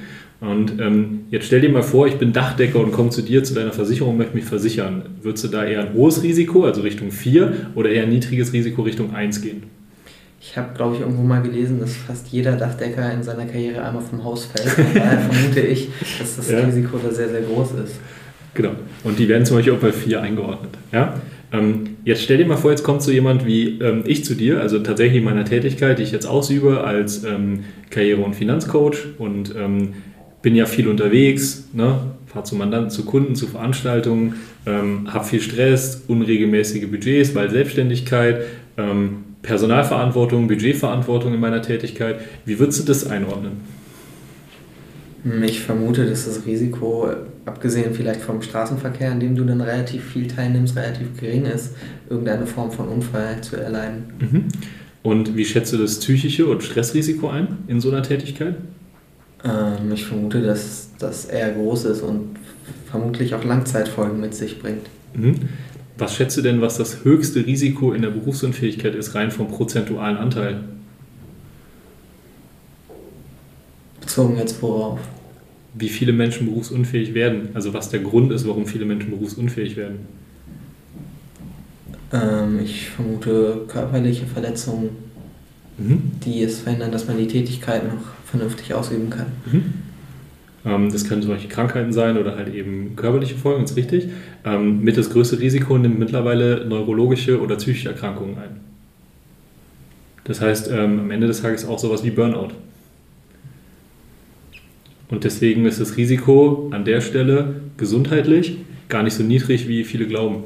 Und 0.40 0.78
ähm, 0.80 1.20
jetzt 1.30 1.46
stell 1.46 1.60
dir 1.60 1.70
mal 1.70 1.82
vor, 1.82 2.06
ich 2.06 2.16
bin 2.16 2.32
Dachdecker 2.32 2.78
und 2.78 2.92
komme 2.92 3.10
zu 3.10 3.22
dir, 3.22 3.42
zu 3.42 3.54
deiner 3.54 3.72
Versicherung 3.72 4.12
und 4.12 4.18
möchte 4.18 4.36
mich 4.36 4.44
versichern. 4.44 5.02
Würdest 5.22 5.44
du 5.44 5.48
da 5.48 5.64
eher 5.64 5.80
ein 5.80 5.94
hohes 5.94 6.22
Risiko, 6.22 6.64
also 6.64 6.82
Richtung 6.82 7.10
4, 7.10 7.52
oder 7.74 7.90
eher 7.90 8.04
ein 8.04 8.10
niedriges 8.10 8.52
Risiko 8.52 8.82
Richtung 8.82 9.14
1 9.14 9.42
gehen? 9.42 9.64
Ich 10.40 10.56
habe, 10.56 10.68
glaube 10.74 10.94
ich, 10.94 11.00
irgendwo 11.00 11.22
mal 11.22 11.42
gelesen, 11.42 11.80
dass 11.80 11.96
fast 11.96 12.28
jeder 12.28 12.52
Dachdecker 12.52 13.12
in 13.12 13.22
seiner 13.24 13.46
Karriere 13.46 13.82
einmal 13.82 14.02
vom 14.02 14.22
Haus 14.22 14.44
fällt. 14.44 14.68
Von 14.68 14.84
daher 14.94 15.18
vermute 15.30 15.60
ich, 15.60 15.88
dass 16.18 16.36
das 16.36 16.50
ja. 16.50 16.60
Risiko 16.60 16.98
da 17.02 17.12
sehr, 17.12 17.28
sehr 17.28 17.42
groß 17.42 17.72
ist. 17.84 17.96
Genau. 18.54 18.70
Und 19.02 19.18
die 19.18 19.28
werden 19.28 19.44
zum 19.44 19.56
Beispiel 19.56 19.72
auch 19.72 19.80
bei 19.80 19.92
4 19.92 20.22
eingeordnet. 20.22 20.70
Ja? 20.92 21.14
Ähm, 21.52 21.96
jetzt 22.04 22.22
stell 22.22 22.36
dir 22.36 22.46
mal 22.46 22.56
vor, 22.56 22.70
jetzt 22.70 22.82
kommt 22.82 23.02
so 23.02 23.10
jemand 23.10 23.46
wie 23.46 23.78
ähm, 23.80 24.02
ich 24.06 24.24
zu 24.24 24.34
dir, 24.34 24.60
also 24.60 24.78
tatsächlich 24.80 25.18
in 25.18 25.24
meiner 25.24 25.44
Tätigkeit, 25.44 25.98
die 25.98 26.02
ich 26.02 26.12
jetzt 26.12 26.26
ausübe 26.26 26.84
als 26.84 27.24
ähm, 27.24 27.64
Karriere- 27.90 28.22
und 28.22 28.34
Finanzcoach 28.34 28.98
und 29.18 29.54
ähm, 29.56 29.94
bin 30.42 30.54
ja 30.54 30.66
viel 30.66 30.88
unterwegs, 30.88 31.68
ne? 31.72 32.00
fahre 32.26 32.44
zu 32.44 32.54
Mandanten, 32.54 32.90
zu 32.90 33.04
Kunden, 33.04 33.34
zu 33.34 33.46
Veranstaltungen, 33.46 34.34
ähm, 34.66 35.12
habe 35.12 35.24
viel 35.24 35.40
Stress, 35.40 36.04
unregelmäßige 36.06 36.86
Budgets, 36.90 37.34
weil 37.34 37.50
Selbstständigkeit, 37.50 38.42
ähm, 38.76 39.24
Personalverantwortung, 39.42 40.48
Budgetverantwortung 40.48 41.32
in 41.32 41.40
meiner 41.40 41.62
Tätigkeit. 41.62 42.20
Wie 42.44 42.58
würdest 42.58 42.80
du 42.80 42.84
das 42.84 43.06
einordnen? 43.06 43.77
Ich 45.42 45.60
vermute, 45.60 46.06
dass 46.06 46.26
das 46.26 46.46
Risiko, 46.46 47.10
abgesehen 47.44 47.94
vielleicht 47.94 48.20
vom 48.20 48.42
Straßenverkehr, 48.42 49.12
in 49.12 49.20
dem 49.20 49.36
du 49.36 49.44
dann 49.44 49.60
relativ 49.60 50.04
viel 50.04 50.28
teilnimmst, 50.28 50.76
relativ 50.76 51.18
gering 51.18 51.44
ist, 51.44 51.74
irgendeine 52.08 52.46
Form 52.46 52.70
von 52.70 52.88
Unfall 52.88 53.40
zu 53.40 53.56
erleiden. 53.56 54.04
Mhm. 54.18 54.44
Und 55.02 55.36
wie 55.36 55.44
schätzt 55.44 55.72
du 55.72 55.78
das 55.78 55.98
psychische 56.00 56.46
und 56.46 56.62
Stressrisiko 56.62 57.28
ein 57.28 57.58
in 57.66 57.80
so 57.80 57.90
einer 57.90 58.02
Tätigkeit? 58.02 58.56
Ähm, 59.44 59.92
ich 59.92 60.04
vermute, 60.04 60.42
dass 60.42 60.90
das 60.98 61.26
eher 61.26 61.52
groß 61.52 61.84
ist 61.86 62.02
und 62.02 62.36
vermutlich 62.90 63.34
auch 63.34 63.44
Langzeitfolgen 63.44 64.20
mit 64.20 64.34
sich 64.34 64.60
bringt. 64.60 64.86
Mhm. 65.14 65.36
Was 65.96 66.14
schätzt 66.14 66.36
du 66.36 66.42
denn, 66.42 66.60
was 66.60 66.76
das 66.76 67.04
höchste 67.04 67.44
Risiko 67.44 67.92
in 67.92 68.02
der 68.02 68.10
Berufsunfähigkeit 68.10 68.94
ist, 68.94 69.14
rein 69.14 69.30
vom 69.30 69.48
prozentualen 69.48 70.16
Anteil? 70.16 70.60
Bezogen 74.00 74.36
jetzt 74.38 74.62
worauf? 74.62 75.00
Wie 75.74 75.88
viele 75.88 76.12
Menschen 76.12 76.46
berufsunfähig 76.46 77.14
werden? 77.14 77.50
Also 77.54 77.74
was 77.74 77.90
der 77.90 78.00
Grund 78.00 78.32
ist, 78.32 78.46
warum 78.46 78.66
viele 78.66 78.84
Menschen 78.84 79.10
berufsunfähig 79.10 79.76
werden? 79.76 79.98
Ähm, 82.12 82.60
ich 82.64 82.88
vermute 82.88 83.64
körperliche 83.68 84.26
Verletzungen, 84.26 84.90
mhm. 85.76 86.12
die 86.24 86.42
es 86.42 86.60
verhindern, 86.60 86.90
dass 86.90 87.06
man 87.06 87.18
die 87.18 87.28
Tätigkeit 87.28 87.84
noch 87.84 88.02
vernünftig 88.24 88.72
ausüben 88.74 89.10
kann. 89.10 89.26
Mhm. 89.50 89.74
Ähm, 90.64 90.92
das 90.92 91.08
können 91.08 91.26
Beispiel 91.26 91.50
Krankheiten 91.50 91.92
sein 91.92 92.16
oder 92.16 92.36
halt 92.36 92.54
eben 92.54 92.96
körperliche 92.96 93.36
Folgen, 93.36 93.64
ist 93.64 93.76
richtig. 93.76 94.08
Ähm, 94.44 94.82
mit 94.82 94.96
das 94.96 95.10
größte 95.10 95.38
Risiko 95.38 95.78
nimmt 95.78 95.98
mittlerweile 95.98 96.66
neurologische 96.66 97.40
oder 97.40 97.56
psychische 97.56 97.90
Erkrankungen 97.90 98.38
ein. 98.38 98.60
Das 100.24 100.40
heißt, 100.40 100.70
ähm, 100.70 101.00
am 101.00 101.10
Ende 101.10 101.26
des 101.26 101.42
Tages 101.42 101.64
auch 101.64 101.78
sowas 101.78 102.04
wie 102.04 102.10
Burnout. 102.10 102.50
Und 105.10 105.24
deswegen 105.24 105.64
ist 105.64 105.80
das 105.80 105.96
Risiko 105.96 106.68
an 106.72 106.84
der 106.84 107.00
Stelle 107.00 107.62
gesundheitlich 107.76 108.58
gar 108.88 109.02
nicht 109.02 109.14
so 109.14 109.22
niedrig, 109.22 109.68
wie 109.68 109.84
viele 109.84 110.06
glauben. 110.06 110.44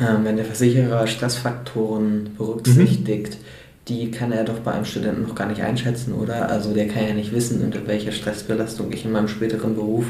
Ähm, 0.00 0.24
wenn 0.24 0.36
der 0.36 0.44
Versicherer 0.44 1.06
Stressfaktoren 1.06 2.30
berücksichtigt, 2.36 3.34
mhm. 3.34 3.44
die 3.88 4.10
kann 4.10 4.32
er 4.32 4.44
doch 4.44 4.60
bei 4.60 4.72
einem 4.72 4.84
Studenten 4.84 5.22
noch 5.22 5.34
gar 5.34 5.48
nicht 5.48 5.62
einschätzen, 5.62 6.14
oder? 6.14 6.48
Also 6.48 6.72
der 6.72 6.88
kann 6.88 7.06
ja 7.06 7.14
nicht 7.14 7.34
wissen, 7.34 7.62
unter 7.62 7.86
welcher 7.86 8.12
Stressbelastung 8.12 8.92
ich 8.92 9.04
in 9.04 9.12
meinem 9.12 9.28
späteren 9.28 9.74
Beruf 9.74 10.06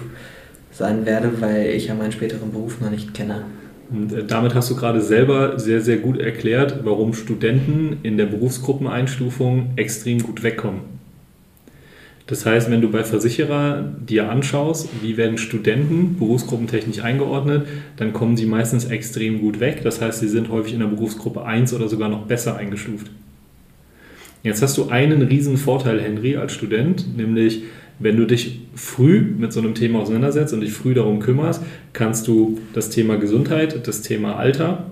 sein 0.72 1.06
werde, 1.06 1.40
weil 1.40 1.66
ich 1.66 1.88
ja 1.88 1.94
meinen 1.94 2.12
späteren 2.12 2.52
Beruf 2.52 2.80
noch 2.80 2.90
nicht 2.90 3.14
kenne. 3.14 3.42
Und 3.90 4.12
äh, 4.12 4.24
damit 4.24 4.54
hast 4.54 4.70
du 4.70 4.76
gerade 4.76 5.00
selber 5.00 5.58
sehr, 5.58 5.80
sehr 5.80 5.96
gut 5.96 6.18
erklärt, 6.18 6.84
warum 6.84 7.12
Studenten 7.12 7.98
in 8.04 8.16
der 8.16 8.26
Berufsgruppeneinstufung 8.26 9.70
extrem 9.74 10.22
gut 10.22 10.44
wegkommen. 10.44 10.99
Das 12.30 12.46
heißt, 12.46 12.70
wenn 12.70 12.80
du 12.80 12.88
bei 12.92 13.02
Versicherer 13.02 13.92
dir 14.08 14.30
anschaust, 14.30 14.88
wie 15.02 15.16
werden 15.16 15.36
Studenten 15.36 16.14
berufsgruppentechnisch 16.16 17.02
eingeordnet, 17.02 17.66
dann 17.96 18.12
kommen 18.12 18.36
sie 18.36 18.46
meistens 18.46 18.84
extrem 18.84 19.40
gut 19.40 19.58
weg. 19.58 19.80
Das 19.82 20.00
heißt, 20.00 20.20
sie 20.20 20.28
sind 20.28 20.48
häufig 20.48 20.74
in 20.74 20.78
der 20.78 20.86
Berufsgruppe 20.86 21.44
1 21.44 21.74
oder 21.74 21.88
sogar 21.88 22.08
noch 22.08 22.26
besser 22.26 22.56
eingestuft. 22.56 23.10
Jetzt 24.44 24.62
hast 24.62 24.78
du 24.78 24.90
einen 24.90 25.22
riesen 25.22 25.56
Vorteil, 25.56 26.00
Henry, 26.00 26.36
als 26.36 26.52
Student, 26.52 27.16
nämlich 27.16 27.64
wenn 27.98 28.16
du 28.16 28.26
dich 28.26 28.60
früh 28.76 29.20
mit 29.20 29.52
so 29.52 29.58
einem 29.58 29.74
Thema 29.74 29.98
auseinandersetzt 29.98 30.54
und 30.54 30.60
dich 30.60 30.72
früh 30.72 30.94
darum 30.94 31.18
kümmerst, 31.18 31.64
kannst 31.92 32.28
du 32.28 32.60
das 32.74 32.90
Thema 32.90 33.16
Gesundheit, 33.16 33.88
das 33.88 34.02
Thema 34.02 34.36
Alter 34.36 34.86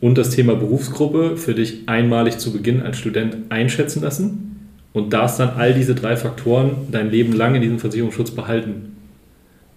und 0.00 0.18
das 0.18 0.30
Thema 0.30 0.56
Berufsgruppe 0.56 1.36
für 1.36 1.54
dich 1.54 1.82
einmalig 1.86 2.38
zu 2.38 2.52
Beginn 2.52 2.82
als 2.82 2.98
Student 2.98 3.36
einschätzen 3.48 4.02
lassen 4.02 4.51
und 4.92 5.12
darfst 5.12 5.40
dann 5.40 5.50
all 5.50 5.74
diese 5.74 5.94
drei 5.94 6.16
Faktoren 6.16 6.88
dein 6.90 7.10
Leben 7.10 7.32
lang 7.32 7.54
in 7.54 7.62
diesem 7.62 7.78
Versicherungsschutz 7.78 8.30
behalten. 8.30 8.96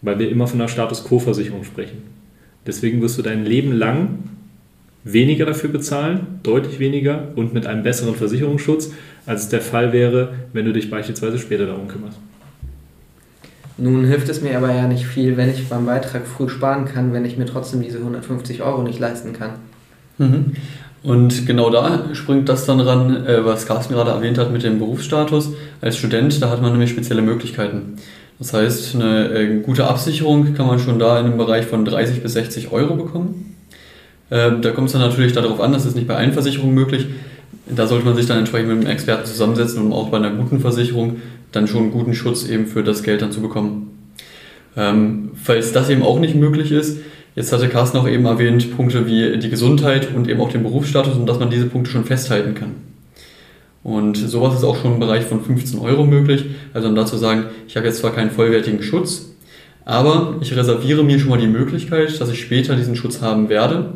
Weil 0.01 0.19
wir 0.19 0.29
immer 0.29 0.47
von 0.47 0.59
einer 0.59 0.67
Status 0.67 1.05
Quo-Versicherung 1.05 1.63
sprechen. 1.63 2.03
Deswegen 2.67 3.01
wirst 3.01 3.17
du 3.17 3.21
dein 3.21 3.45
Leben 3.45 3.71
lang 3.71 4.19
weniger 5.03 5.45
dafür 5.45 5.69
bezahlen, 5.69 6.39
deutlich 6.43 6.79
weniger 6.79 7.29
und 7.35 7.53
mit 7.53 7.67
einem 7.67 7.83
besseren 7.83 8.15
Versicherungsschutz, 8.15 8.91
als 9.25 9.43
es 9.43 9.49
der 9.49 9.61
Fall 9.61 9.93
wäre, 9.93 10.33
wenn 10.51 10.65
du 10.65 10.73
dich 10.73 10.89
beispielsweise 10.89 11.37
später 11.37 11.67
darum 11.67 11.87
kümmerst. 11.87 12.17
Nun 13.77 14.05
hilft 14.05 14.29
es 14.29 14.41
mir 14.41 14.57
aber 14.57 14.73
ja 14.73 14.87
nicht 14.87 15.05
viel, 15.05 15.37
wenn 15.37 15.49
ich 15.49 15.67
beim 15.67 15.85
Beitrag 15.85 16.25
früh 16.25 16.49
sparen 16.49 16.85
kann, 16.85 17.13
wenn 17.13 17.25
ich 17.25 17.37
mir 17.37 17.45
trotzdem 17.45 17.81
diese 17.81 17.99
150 17.99 18.61
Euro 18.63 18.83
nicht 18.83 18.99
leisten 18.99 19.33
kann. 19.33 19.51
Mhm. 20.17 20.53
Und 21.05 21.45
genau 21.45 21.69
da 21.69 22.09
springt 22.13 22.49
das 22.49 22.65
dann 22.65 22.79
ran, 22.79 23.27
äh, 23.27 23.45
was 23.45 23.67
Carsten 23.67 23.93
gerade 23.93 24.09
erwähnt 24.09 24.39
hat 24.39 24.51
mit 24.51 24.63
dem 24.63 24.79
Berufsstatus. 24.79 25.51
Als 25.79 25.97
Student, 25.97 26.41
da 26.41 26.49
hat 26.49 26.63
man 26.63 26.71
nämlich 26.71 26.89
spezielle 26.89 27.21
Möglichkeiten. 27.21 27.97
Das 28.39 28.53
heißt, 28.53 28.95
eine 28.95 29.29
äh, 29.29 29.59
gute 29.59 29.87
Absicherung 29.87 30.55
kann 30.55 30.65
man 30.65 30.79
schon 30.79 30.97
da 30.97 31.19
in 31.19 31.27
einem 31.27 31.37
Bereich 31.37 31.67
von 31.67 31.85
30 31.85 32.23
bis 32.23 32.33
60 32.33 32.71
Euro 32.71 32.95
bekommen. 32.95 33.55
Ähm, 34.31 34.63
da 34.63 34.71
kommt 34.71 34.87
es 34.87 34.93
dann 34.93 35.01
natürlich 35.01 35.33
darauf 35.33 35.61
an, 35.61 35.73
das 35.73 35.85
ist 35.85 35.95
nicht 35.95 36.07
bei 36.07 36.15
allen 36.15 36.33
Versicherungen 36.33 36.73
möglich. 36.73 37.05
Da 37.67 37.85
sollte 37.85 38.05
man 38.05 38.15
sich 38.15 38.25
dann 38.25 38.39
entsprechend 38.39 38.69
mit 38.69 38.79
einem 38.79 38.87
Experten 38.87 39.25
zusammensetzen, 39.25 39.81
um 39.83 39.93
auch 39.93 40.09
bei 40.09 40.17
einer 40.17 40.31
guten 40.31 40.59
Versicherung 40.59 41.17
dann 41.51 41.67
schon 41.67 41.83
einen 41.83 41.91
guten 41.91 42.15
Schutz 42.15 42.47
eben 42.47 42.65
für 42.65 42.83
das 42.83 43.03
Geld 43.03 43.21
dann 43.21 43.31
zu 43.31 43.41
bekommen. 43.41 43.91
Ähm, 44.75 45.31
falls 45.35 45.71
das 45.71 45.89
eben 45.89 46.01
auch 46.01 46.19
nicht 46.19 46.35
möglich 46.35 46.71
ist, 46.71 46.97
Jetzt 47.35 47.51
hatte 47.51 47.67
Carsten 47.67 47.97
auch 47.97 48.07
eben 48.07 48.25
erwähnt, 48.25 48.75
Punkte 48.77 49.07
wie 49.07 49.37
die 49.37 49.49
Gesundheit 49.49 50.07
und 50.15 50.29
eben 50.29 50.39
auch 50.39 50.49
den 50.49 50.63
Berufsstatus 50.63 51.15
und 51.15 51.27
dass 51.27 51.37
man 51.37 51.49
diese 51.49 51.65
Punkte 51.65 51.91
schon 51.91 52.05
festhalten 52.05 52.55
kann. 52.55 52.75
Und 53.83 54.15
sowas 54.17 54.55
ist 54.55 54.63
auch 54.63 54.77
schon 54.77 54.93
im 54.93 54.99
Bereich 54.99 55.25
von 55.25 55.43
15 55.43 55.79
Euro 55.79 56.05
möglich. 56.05 56.45
Also 56.73 56.87
um 56.87 56.95
dazu 56.95 57.17
sagen, 57.17 57.45
ich 57.67 57.75
habe 57.75 57.85
jetzt 57.85 57.99
zwar 57.99 58.13
keinen 58.13 58.31
vollwertigen 58.31 58.81
Schutz, 58.81 59.29
aber 59.83 60.37
ich 60.41 60.55
reserviere 60.55 61.03
mir 61.03 61.19
schon 61.19 61.29
mal 61.29 61.39
die 61.39 61.47
Möglichkeit, 61.47 62.19
dass 62.19 62.31
ich 62.31 62.41
später 62.41 62.75
diesen 62.75 62.95
Schutz 62.95 63.21
haben 63.21 63.49
werde, 63.49 63.95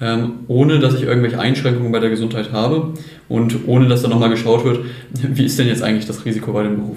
ähm, 0.00 0.32
ohne 0.48 0.78
dass 0.78 0.94
ich 0.94 1.02
irgendwelche 1.02 1.38
Einschränkungen 1.38 1.92
bei 1.92 2.00
der 2.00 2.10
Gesundheit 2.10 2.50
habe 2.50 2.94
und 3.28 3.68
ohne 3.68 3.88
dass 3.88 4.00
dann 4.02 4.10
nochmal 4.10 4.30
geschaut 4.30 4.64
wird, 4.64 4.80
wie 5.12 5.44
ist 5.44 5.58
denn 5.58 5.68
jetzt 5.68 5.82
eigentlich 5.82 6.06
das 6.06 6.24
Risiko 6.24 6.52
bei 6.52 6.62
dem 6.62 6.76
Beruf. 6.76 6.96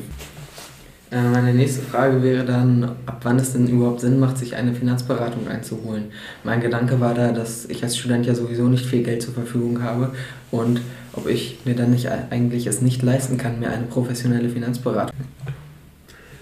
Äh, 1.14 1.30
meine 1.30 1.54
nächste 1.54 1.82
Frage 1.82 2.24
wäre 2.24 2.44
dann, 2.44 2.84
ab 3.06 3.20
wann 3.24 3.38
es 3.38 3.54
denn 3.54 3.68
überhaupt 3.68 4.02
Sinn 4.02 4.20
macht, 4.20 4.38
sich 4.38 4.56
eine 4.56 4.74
Finanzberatung 4.74 5.48
einzuholen. 5.48 6.06
Mein 6.44 6.60
Gedanke 6.60 7.00
war 7.00 7.14
da, 7.14 7.32
dass 7.32 7.66
ich 7.66 7.84
als 7.84 7.98
Student 7.98 8.26
ja 8.26 8.34
sowieso 8.34 8.68
nicht 8.68 8.86
viel 8.86 9.04
Geld 9.04 9.22
zur 9.22 9.34
Verfügung 9.34 9.84
habe 9.84 10.10
und 10.50 10.82
ob 11.14 11.30
ich 11.30 11.60
mir 11.66 11.76
dann 11.76 11.92
nicht 11.92 12.10
eigentlich 12.32 12.66
es 12.66 12.82
nicht 12.82 13.04
leisten 13.04 13.38
kann, 13.38 13.60
mir 13.60 13.70
eine 13.70 13.86
professionelle 13.86 14.50
Finanzberatung. 14.50 15.16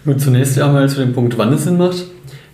Nun 0.05 0.17
zunächst 0.17 0.57
einmal 0.57 0.87
zu 0.87 1.01
dem 1.01 1.11
Punkt, 1.11 1.37
wann 1.37 1.51
es 1.51 1.65
Sinn 1.65 1.77
macht. 1.77 2.05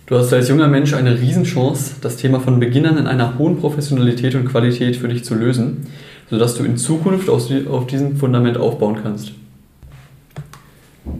Du 0.06 0.16
hast 0.16 0.32
als 0.32 0.48
junger 0.48 0.68
Mensch 0.68 0.94
eine 0.94 1.20
Riesenchance, 1.20 1.96
das 2.00 2.16
Thema 2.16 2.40
von 2.40 2.58
Beginn 2.58 2.86
an 2.86 2.98
in 2.98 3.06
einer 3.06 3.38
hohen 3.38 3.58
Professionalität 3.58 4.34
und 4.34 4.46
Qualität 4.46 4.96
für 4.96 5.06
dich 5.06 5.22
zu 5.22 5.34
lösen, 5.34 5.86
sodass 6.30 6.56
du 6.56 6.64
in 6.64 6.78
Zukunft 6.78 7.28
auf 7.28 7.86
diesem 7.86 8.16
Fundament 8.16 8.56
aufbauen 8.56 8.96
kannst. 9.02 9.32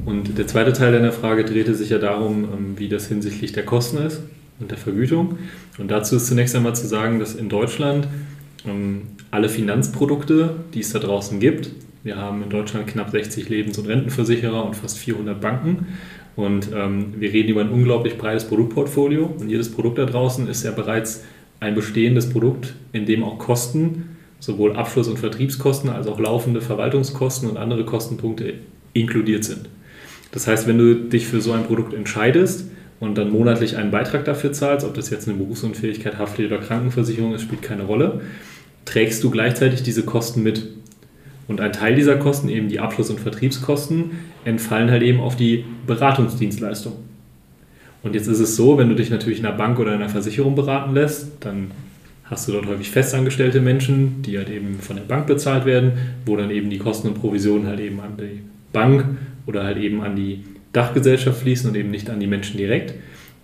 Und 0.04 0.38
der 0.38 0.46
zweite 0.46 0.72
Teil 0.72 0.92
deiner 0.92 1.12
Frage 1.12 1.44
drehte 1.44 1.74
sich 1.74 1.90
ja 1.90 1.98
darum, 1.98 2.44
ähm, 2.44 2.74
wie 2.76 2.88
das 2.88 3.08
hinsichtlich 3.08 3.52
der 3.52 3.64
Kosten 3.64 3.98
ist 3.98 4.22
und 4.60 4.70
der 4.70 4.78
Vergütung. 4.78 5.38
Und 5.78 5.90
dazu 5.90 6.16
ist 6.16 6.26
zunächst 6.26 6.54
einmal 6.56 6.74
zu 6.74 6.86
sagen, 6.86 7.18
dass 7.18 7.34
in 7.34 7.48
Deutschland 7.48 8.08
ähm, 8.66 9.02
alle 9.30 9.48
Finanzprodukte, 9.48 10.56
die 10.74 10.80
es 10.80 10.92
da 10.92 10.98
draußen 10.98 11.40
gibt, 11.40 11.70
wir 12.04 12.16
haben 12.16 12.42
in 12.42 12.50
Deutschland 12.50 12.86
knapp 12.86 13.10
60 13.10 13.48
Lebens- 13.48 13.76
und 13.76 13.86
Rentenversicherer 13.86 14.64
und 14.64 14.76
fast 14.76 14.98
400 14.98 15.40
Banken. 15.40 15.86
Und 16.36 16.70
ähm, 16.72 17.14
wir 17.18 17.32
reden 17.32 17.48
über 17.48 17.60
ein 17.60 17.70
unglaublich 17.70 18.16
breites 18.16 18.44
Produktportfolio. 18.44 19.26
Und 19.26 19.48
jedes 19.48 19.70
Produkt 19.70 19.98
da 19.98 20.06
draußen 20.06 20.48
ist 20.48 20.64
ja 20.64 20.70
bereits 20.70 21.24
ein 21.60 21.74
bestehendes 21.74 22.30
Produkt, 22.30 22.74
in 22.92 23.04
dem 23.04 23.24
auch 23.24 23.38
Kosten, 23.38 24.16
sowohl 24.38 24.76
Abschluss- 24.76 25.08
und 25.08 25.18
Vertriebskosten 25.18 25.90
als 25.90 26.06
auch 26.06 26.20
laufende 26.20 26.60
Verwaltungskosten 26.60 27.50
und 27.50 27.56
andere 27.56 27.84
Kostenpunkte 27.84 28.54
inkludiert 28.98 29.44
sind. 29.44 29.68
Das 30.30 30.46
heißt, 30.46 30.66
wenn 30.66 30.78
du 30.78 30.94
dich 30.94 31.26
für 31.26 31.40
so 31.40 31.52
ein 31.52 31.64
Produkt 31.64 31.94
entscheidest 31.94 32.66
und 33.00 33.16
dann 33.16 33.30
monatlich 33.30 33.76
einen 33.76 33.90
Beitrag 33.90 34.24
dafür 34.24 34.52
zahlst, 34.52 34.86
ob 34.86 34.94
das 34.94 35.10
jetzt 35.10 35.28
eine 35.28 35.38
Berufsunfähigkeit, 35.38 36.18
Haftpflicht 36.18 36.52
oder 36.52 36.60
Krankenversicherung 36.60 37.34
ist, 37.34 37.42
spielt 37.42 37.62
keine 37.62 37.84
Rolle, 37.84 38.20
trägst 38.84 39.22
du 39.24 39.30
gleichzeitig 39.30 39.82
diese 39.82 40.04
Kosten 40.04 40.42
mit. 40.42 40.66
Und 41.46 41.62
ein 41.62 41.72
Teil 41.72 41.94
dieser 41.94 42.16
Kosten, 42.16 42.50
eben 42.50 42.68
die 42.68 42.78
Abschluss- 42.78 43.08
und 43.08 43.20
Vertriebskosten, 43.20 44.10
entfallen 44.44 44.90
halt 44.90 45.02
eben 45.02 45.20
auf 45.20 45.34
die 45.34 45.64
Beratungsdienstleistung. 45.86 46.92
Und 48.02 48.14
jetzt 48.14 48.26
ist 48.26 48.38
es 48.38 48.54
so, 48.54 48.76
wenn 48.76 48.90
du 48.90 48.94
dich 48.94 49.10
natürlich 49.10 49.40
in 49.40 49.46
einer 49.46 49.56
Bank 49.56 49.78
oder 49.78 49.94
in 49.94 50.02
einer 50.02 50.10
Versicherung 50.10 50.54
beraten 50.54 50.94
lässt, 50.94 51.28
dann 51.40 51.70
hast 52.24 52.46
du 52.46 52.52
dort 52.52 52.66
häufig 52.66 52.90
festangestellte 52.90 53.60
Menschen, 53.60 54.22
die 54.22 54.36
halt 54.36 54.50
eben 54.50 54.78
von 54.80 54.96
der 54.96 55.04
Bank 55.04 55.26
bezahlt 55.26 55.64
werden, 55.64 55.92
wo 56.26 56.36
dann 56.36 56.50
eben 56.50 56.68
die 56.68 56.78
Kosten 56.78 57.08
und 57.08 57.14
Provisionen 57.14 57.66
halt 57.66 57.80
eben 57.80 58.00
an 58.00 58.16
die 58.18 58.42
Bank 58.72 59.04
oder 59.46 59.64
halt 59.64 59.78
eben 59.78 60.02
an 60.02 60.16
die 60.16 60.44
Dachgesellschaft 60.72 61.40
fließen 61.40 61.70
und 61.70 61.76
eben 61.76 61.90
nicht 61.90 62.10
an 62.10 62.20
die 62.20 62.26
Menschen 62.26 62.58
direkt. 62.58 62.94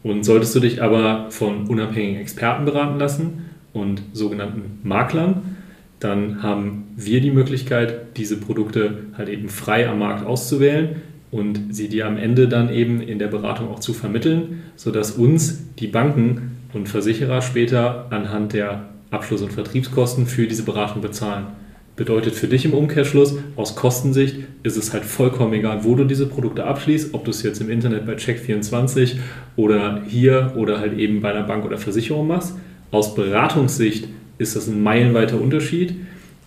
Und 0.03 0.25
solltest 0.25 0.55
du 0.55 0.61
dich 0.61 0.83
aber 0.83 1.31
von 1.31 1.67
unabhängigen 1.67 2.21
Experten 2.21 2.65
beraten 2.65 2.99
lassen 2.99 3.47
und 3.73 4.03
sogenannten 4.13 4.81
Maklern, 4.83 5.57
dann 5.99 6.43
haben 6.43 6.85
wir 6.97 7.23
die 7.23 7.31
Möglichkeit, 7.31 8.19
diese 8.19 8.39
Produkte 8.39 9.05
halt 9.17 9.31
eben 9.31 9.49
frei 9.49 9.89
am 9.89 10.01
Markt 10.01 10.27
auszuwählen 10.27 10.97
und 11.31 11.75
sie 11.75 11.89
dir 11.89 12.07
am 12.07 12.19
Ende 12.19 12.47
dann 12.47 12.69
eben 12.69 13.01
in 13.01 13.19
der 13.19 13.29
Beratung 13.29 13.69
auch 13.69 13.81
zu 13.81 13.95
vermitteln, 13.95 14.63
sodass 14.77 15.13
uns 15.13 15.65
die 15.79 15.87
Banken 15.87 16.59
und 16.75 16.89
Versicherer 16.89 17.41
später 17.41 18.07
anhand 18.11 18.53
der 18.53 18.91
Abschluss- 19.11 19.43
und 19.43 19.53
Vertriebskosten 19.53 20.27
für 20.27 20.47
diese 20.47 20.65
Beratung 20.65 21.01
bezahlen. 21.01 21.47
Bedeutet 21.97 22.35
für 22.35 22.49
dich 22.49 22.65
im 22.65 22.75
Umkehrschluss, 22.75 23.37
aus 23.55 23.77
Kostensicht 23.77 24.39
ist 24.65 24.77
es 24.77 24.93
halt 24.93 25.05
vollkommen 25.05 25.53
egal, 25.53 25.85
wo 25.85 25.95
du 25.95 26.03
diese 26.03 26.27
Produkte 26.27 26.65
abschließt, 26.65 27.15
ob 27.15 27.25
du 27.25 27.31
es 27.31 27.45
jetzt 27.45 27.61
im 27.61 27.71
Internet 27.71 28.05
bei 28.05 28.15
Check24 28.15 29.17
oder 29.55 30.03
hier 30.09 30.55
oder 30.57 30.81
halt 30.81 30.99
eben 30.99 31.21
bei 31.21 31.31
einer 31.31 31.45
Bank 31.45 31.65
oder 31.65 31.79
Versicherung 31.79 32.27
machst. 32.27 32.57
Aus 32.91 33.15
Beratungssicht 33.15 34.09
ist 34.39 34.57
das 34.57 34.67
ein 34.67 34.83
meilenweiter 34.83 35.41
Unterschied, 35.41 35.95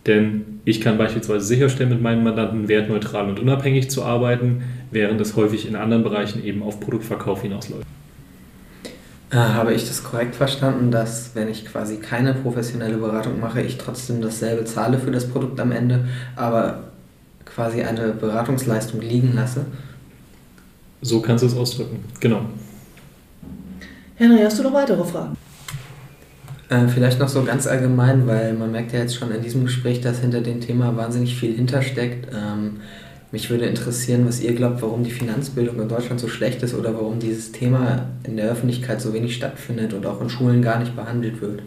denn 0.06 0.60
ich 0.66 0.82
kann 0.82 0.98
beispielsweise 0.98 1.46
sicherstellen, 1.46 1.92
mit 1.92 2.02
meinen 2.02 2.26
Mandanten 2.26 2.68
wertneutral 2.68 3.30
und 3.30 3.40
unabhängig 3.40 3.90
zu 3.90 4.04
arbeiten, 4.04 4.64
während 4.92 5.22
es 5.22 5.38
häufig 5.38 5.66
in 5.66 5.78
anderen 5.78 6.04
Bereichen 6.04 6.44
eben 6.44 6.62
auf 6.62 6.82
Produktverkauf 6.82 7.44
hinausläuft. 7.44 7.88
Äh, 9.30 9.36
habe 9.36 9.74
ich 9.74 9.88
das 9.88 10.04
korrekt 10.04 10.36
verstanden, 10.36 10.90
dass 10.90 11.32
wenn 11.34 11.50
ich 11.50 11.66
quasi 11.66 11.98
keine 11.98 12.34
professionelle 12.34 12.98
Beratung 12.98 13.40
mache, 13.40 13.62
ich 13.62 13.78
trotzdem 13.78 14.22
dasselbe 14.22 14.64
zahle 14.64 15.00
für 15.00 15.12
das 15.12 15.28
Produkt 15.28 15.60
am 15.60 15.72
Ende, 15.72 16.08
aber 16.36 16.86
quasi 17.46 17.82
eine 17.82 18.10
Beratungsleistung 18.10 19.02
liegen 19.02 19.34
lasse? 19.36 19.66
So 21.02 21.22
kannst 21.22 21.44
du 21.44 21.48
es 21.48 21.56
ausdrücken, 21.56 22.04
genau. 22.20 22.42
Henry, 24.16 24.42
hast 24.42 24.60
du 24.60 24.64
noch 24.64 24.74
weitere 24.74 25.04
Fragen? 25.04 25.36
Äh, 26.70 26.88
vielleicht 26.88 27.20
noch 27.20 27.30
so 27.30 27.44
ganz 27.44 27.68
allgemein, 27.68 28.28
weil 28.28 28.54
man 28.54 28.72
merkt 28.72 28.94
ja 28.94 29.00
jetzt 29.00 29.16
schon 29.16 29.32
in 29.32 29.42
diesem 29.42 29.66
Gespräch, 29.66 30.02
dass 30.02 30.20
hinter 30.20 30.42
dem 30.42 30.60
Thema 30.62 30.96
wahnsinnig 30.96 31.36
viel 31.36 31.56
hintersteckt. 31.56 32.28
Ähm, 32.34 32.82
mich 33.32 33.50
würde 33.50 33.66
interessieren, 33.66 34.26
was 34.26 34.42
ihr 34.42 34.54
glaubt, 34.54 34.82
warum 34.82 35.04
die 35.04 35.12
Finanzbildung 35.12 35.82
in 35.82 35.90
Deutschland 35.90 36.20
so 36.20 36.28
schlecht 36.28 36.64
ist 36.64 36.74
oder 36.74 36.94
warum 36.94 37.20
dieses 37.20 37.52
Thema 37.52 38.06
in 38.24 38.38
der 38.38 38.50
Öffentlichkeit 38.50 39.02
so 39.02 39.14
wenig 39.14 39.36
stattfindet 39.36 39.94
und 39.94 40.06
auch 40.06 40.22
in 40.22 40.30
Schulen 40.30 40.62
gar 40.62 40.80
nicht 40.80 40.96
behandelt 40.96 41.42
wird. 41.42 41.62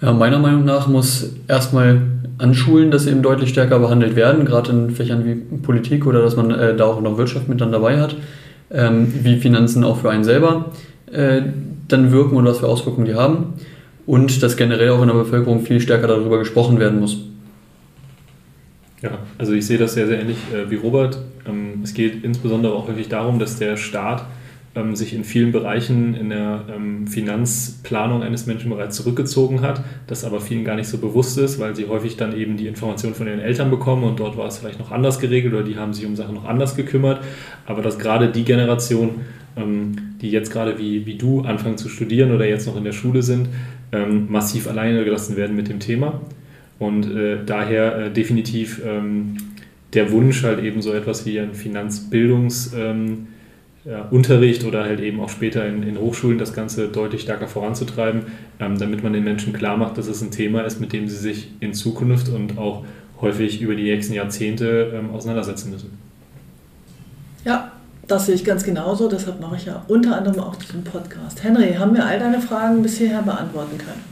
Ja, 0.00 0.12
meiner 0.12 0.38
Meinung 0.38 0.64
nach 0.64 0.88
muss 0.88 1.34
erstmal 1.48 2.00
an 2.38 2.54
Schulen 2.54 2.90
das 2.90 3.06
eben 3.06 3.22
deutlich 3.22 3.50
stärker 3.50 3.78
behandelt 3.78 4.16
werden, 4.16 4.44
gerade 4.46 4.72
in 4.72 4.90
Fächern 4.90 5.24
wie 5.24 5.34
Politik 5.58 6.06
oder 6.06 6.22
dass 6.22 6.34
man 6.34 6.50
äh, 6.50 6.74
da 6.74 6.86
auch 6.86 7.00
noch 7.00 7.18
Wirtschaft 7.18 7.48
mit 7.48 7.60
dann 7.60 7.72
dabei 7.72 8.00
hat, 8.00 8.16
ähm, 8.70 9.12
wie 9.22 9.36
Finanzen 9.36 9.84
auch 9.84 9.98
für 9.98 10.10
einen 10.10 10.24
selber 10.24 10.72
äh, 11.12 11.42
dann 11.88 12.10
wirken 12.10 12.36
und 12.36 12.46
was 12.46 12.58
für 12.58 12.68
Auswirkungen 12.68 13.06
die 13.06 13.14
haben 13.14 13.54
und 14.06 14.42
dass 14.42 14.56
generell 14.56 14.90
auch 14.90 15.02
in 15.02 15.08
der 15.08 15.14
Bevölkerung 15.14 15.60
viel 15.60 15.80
stärker 15.80 16.08
darüber 16.08 16.38
gesprochen 16.38 16.80
werden 16.80 16.98
muss. 16.98 17.18
Ja, 19.02 19.18
also 19.36 19.52
ich 19.52 19.66
sehe 19.66 19.78
das 19.78 19.94
sehr, 19.94 20.06
sehr 20.06 20.20
ähnlich 20.20 20.38
äh, 20.54 20.70
wie 20.70 20.76
Robert. 20.76 21.18
Ähm, 21.46 21.80
es 21.82 21.92
geht 21.92 22.22
insbesondere 22.24 22.72
auch 22.72 22.86
häufig 22.86 23.08
darum, 23.08 23.40
dass 23.40 23.58
der 23.58 23.76
Staat 23.76 24.24
ähm, 24.76 24.94
sich 24.94 25.12
in 25.12 25.24
vielen 25.24 25.50
Bereichen 25.50 26.14
in 26.14 26.30
der 26.30 26.66
ähm, 26.72 27.08
Finanzplanung 27.08 28.22
eines 28.22 28.46
Menschen 28.46 28.70
bereits 28.70 28.96
zurückgezogen 28.96 29.60
hat, 29.60 29.82
das 30.06 30.24
aber 30.24 30.40
vielen 30.40 30.64
gar 30.64 30.76
nicht 30.76 30.86
so 30.86 30.98
bewusst 30.98 31.36
ist, 31.36 31.58
weil 31.58 31.74
sie 31.74 31.88
häufig 31.88 32.16
dann 32.16 32.38
eben 32.38 32.56
die 32.56 32.68
Informationen 32.68 33.16
von 33.16 33.26
ihren 33.26 33.40
Eltern 33.40 33.70
bekommen 33.70 34.04
und 34.04 34.20
dort 34.20 34.36
war 34.36 34.46
es 34.46 34.58
vielleicht 34.58 34.78
noch 34.78 34.92
anders 34.92 35.18
geregelt 35.18 35.52
oder 35.52 35.64
die 35.64 35.76
haben 35.76 35.92
sich 35.92 36.06
um 36.06 36.14
Sachen 36.14 36.36
noch 36.36 36.44
anders 36.44 36.76
gekümmert. 36.76 37.24
Aber 37.66 37.82
dass 37.82 37.98
gerade 37.98 38.28
die 38.28 38.44
Generation, 38.44 39.22
die 40.22 40.30
jetzt 40.30 40.50
gerade 40.50 40.78
wie, 40.78 41.04
wie 41.04 41.18
du 41.18 41.42
anfangen 41.42 41.76
zu 41.76 41.90
studieren 41.90 42.32
oder 42.32 42.46
jetzt 42.46 42.66
noch 42.66 42.76
in 42.76 42.84
der 42.84 42.92
Schule 42.92 43.22
sind, 43.22 43.48
massiv 44.28 44.66
alleine 44.66 45.04
gelassen 45.04 45.36
werden 45.36 45.54
mit 45.54 45.68
dem 45.68 45.78
Thema 45.78 46.22
und 46.82 47.14
äh, 47.14 47.38
daher 47.46 47.96
äh, 47.96 48.10
definitiv 48.10 48.82
ähm, 48.84 49.36
der 49.92 50.10
Wunsch, 50.10 50.42
halt 50.42 50.58
eben 50.64 50.82
so 50.82 50.92
etwas 50.92 51.24
wie 51.26 51.38
ein 51.38 51.54
Finanzbildungsunterricht 51.54 52.74
ähm, 52.74 53.28
ja, 53.84 54.68
oder 54.68 54.82
halt 54.82 54.98
eben 54.98 55.20
auch 55.20 55.28
später 55.28 55.64
in, 55.64 55.84
in, 55.84 55.96
Hochschulen 55.96 56.38
das 56.38 56.52
Ganze 56.54 56.88
deutlich 56.88 57.22
stärker 57.22 57.46
voranzutreiben, 57.46 58.22
ähm, 58.58 58.78
damit 58.78 59.04
man 59.04 59.12
den 59.12 59.22
Menschen 59.22 59.52
klar 59.52 59.76
macht, 59.76 59.96
dass 59.96 60.08
es 60.08 60.22
ein 60.22 60.32
Thema 60.32 60.62
ist, 60.62 60.80
mit 60.80 60.92
dem 60.92 61.08
sie 61.08 61.16
sich 61.16 61.52
in 61.60 61.72
Zukunft 61.72 62.28
und 62.28 62.58
auch 62.58 62.84
häufig 63.20 63.60
über 63.60 63.76
die 63.76 63.84
nächsten 63.84 64.14
Jahrzehnte 64.14 64.92
ähm, 64.92 65.10
auseinandersetzen 65.10 65.70
müssen. 65.70 65.96
Ja, 67.44 67.70
das 68.08 68.26
sehe 68.26 68.34
ich 68.34 68.44
ganz 68.44 68.64
genauso, 68.64 69.08
deshalb 69.08 69.40
mache 69.40 69.54
ich 69.54 69.66
ja 69.66 69.84
unter 69.86 70.16
anderem 70.16 70.40
auch 70.40 70.56
diesen 70.56 70.82
Podcast. 70.82 71.44
Henry, 71.44 71.74
haben 71.74 71.94
wir 71.94 72.04
all 72.04 72.18
deine 72.18 72.40
Fragen 72.40 72.82
bisher 72.82 73.22
beantworten 73.22 73.78
können? 73.78 74.11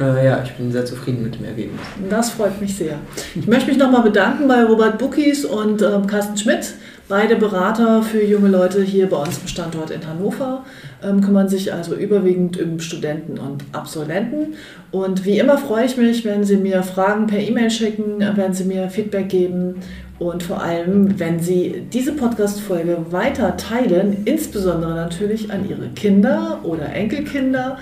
Äh, 0.00 0.26
ja, 0.26 0.42
ich 0.44 0.52
bin 0.52 0.70
sehr 0.70 0.84
zufrieden 0.84 1.24
mit 1.24 1.34
dem 1.36 1.44
Ergebnis. 1.44 1.80
Das 2.08 2.30
freut 2.30 2.60
mich 2.60 2.76
sehr. 2.76 2.98
Ich 3.34 3.46
möchte 3.46 3.68
mich 3.68 3.78
nochmal 3.78 4.02
bedanken 4.02 4.46
bei 4.46 4.62
Robert 4.62 4.98
Buckis 4.98 5.44
und 5.44 5.82
ähm, 5.82 6.06
Carsten 6.06 6.36
Schmidt. 6.36 6.74
Beide 7.08 7.36
Berater 7.36 8.02
für 8.02 8.22
junge 8.22 8.48
Leute 8.48 8.82
hier 8.82 9.08
bei 9.08 9.16
uns 9.16 9.38
im 9.38 9.48
Standort 9.48 9.90
in 9.90 10.06
Hannover, 10.06 10.64
ähm, 11.02 11.22
kümmern 11.22 11.48
sich 11.48 11.72
also 11.72 11.94
überwiegend 11.94 12.60
um 12.60 12.78
Studenten 12.80 13.38
und 13.38 13.64
Absolventen. 13.72 14.54
Und 14.90 15.24
wie 15.24 15.38
immer 15.38 15.56
freue 15.56 15.86
ich 15.86 15.96
mich, 15.96 16.26
wenn 16.26 16.44
Sie 16.44 16.58
mir 16.58 16.82
Fragen 16.82 17.26
per 17.26 17.40
E-Mail 17.40 17.70
schicken, 17.70 18.22
wenn 18.34 18.52
Sie 18.52 18.64
mir 18.64 18.90
Feedback 18.90 19.30
geben 19.30 19.76
und 20.18 20.42
vor 20.42 20.60
allem, 20.62 21.18
wenn 21.18 21.40
Sie 21.40 21.86
diese 21.92 22.12
Podcast-Folge 22.12 23.06
weiter 23.10 23.56
teilen, 23.56 24.18
insbesondere 24.26 24.94
natürlich 24.94 25.50
an 25.50 25.68
Ihre 25.68 25.88
Kinder 25.88 26.60
oder 26.62 26.92
Enkelkinder 26.92 27.78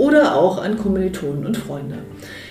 oder 0.00 0.34
auch 0.34 0.62
an 0.62 0.78
Kommilitonen 0.78 1.44
und 1.44 1.56
Freunde. 1.58 1.98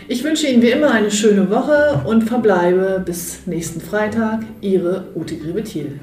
Ich 0.07 0.23
wünsche 0.23 0.47
Ihnen 0.47 0.61
wie 0.61 0.69
immer 0.69 0.91
eine 0.91 1.09
schöne 1.09 1.49
Woche 1.49 2.01
und 2.05 2.23
verbleibe 2.23 3.01
bis 3.03 3.47
nächsten 3.47 3.81
Freitag. 3.81 4.41
Ihre 4.61 5.05
Ute 5.15 5.35
Grebethiel. 5.35 5.99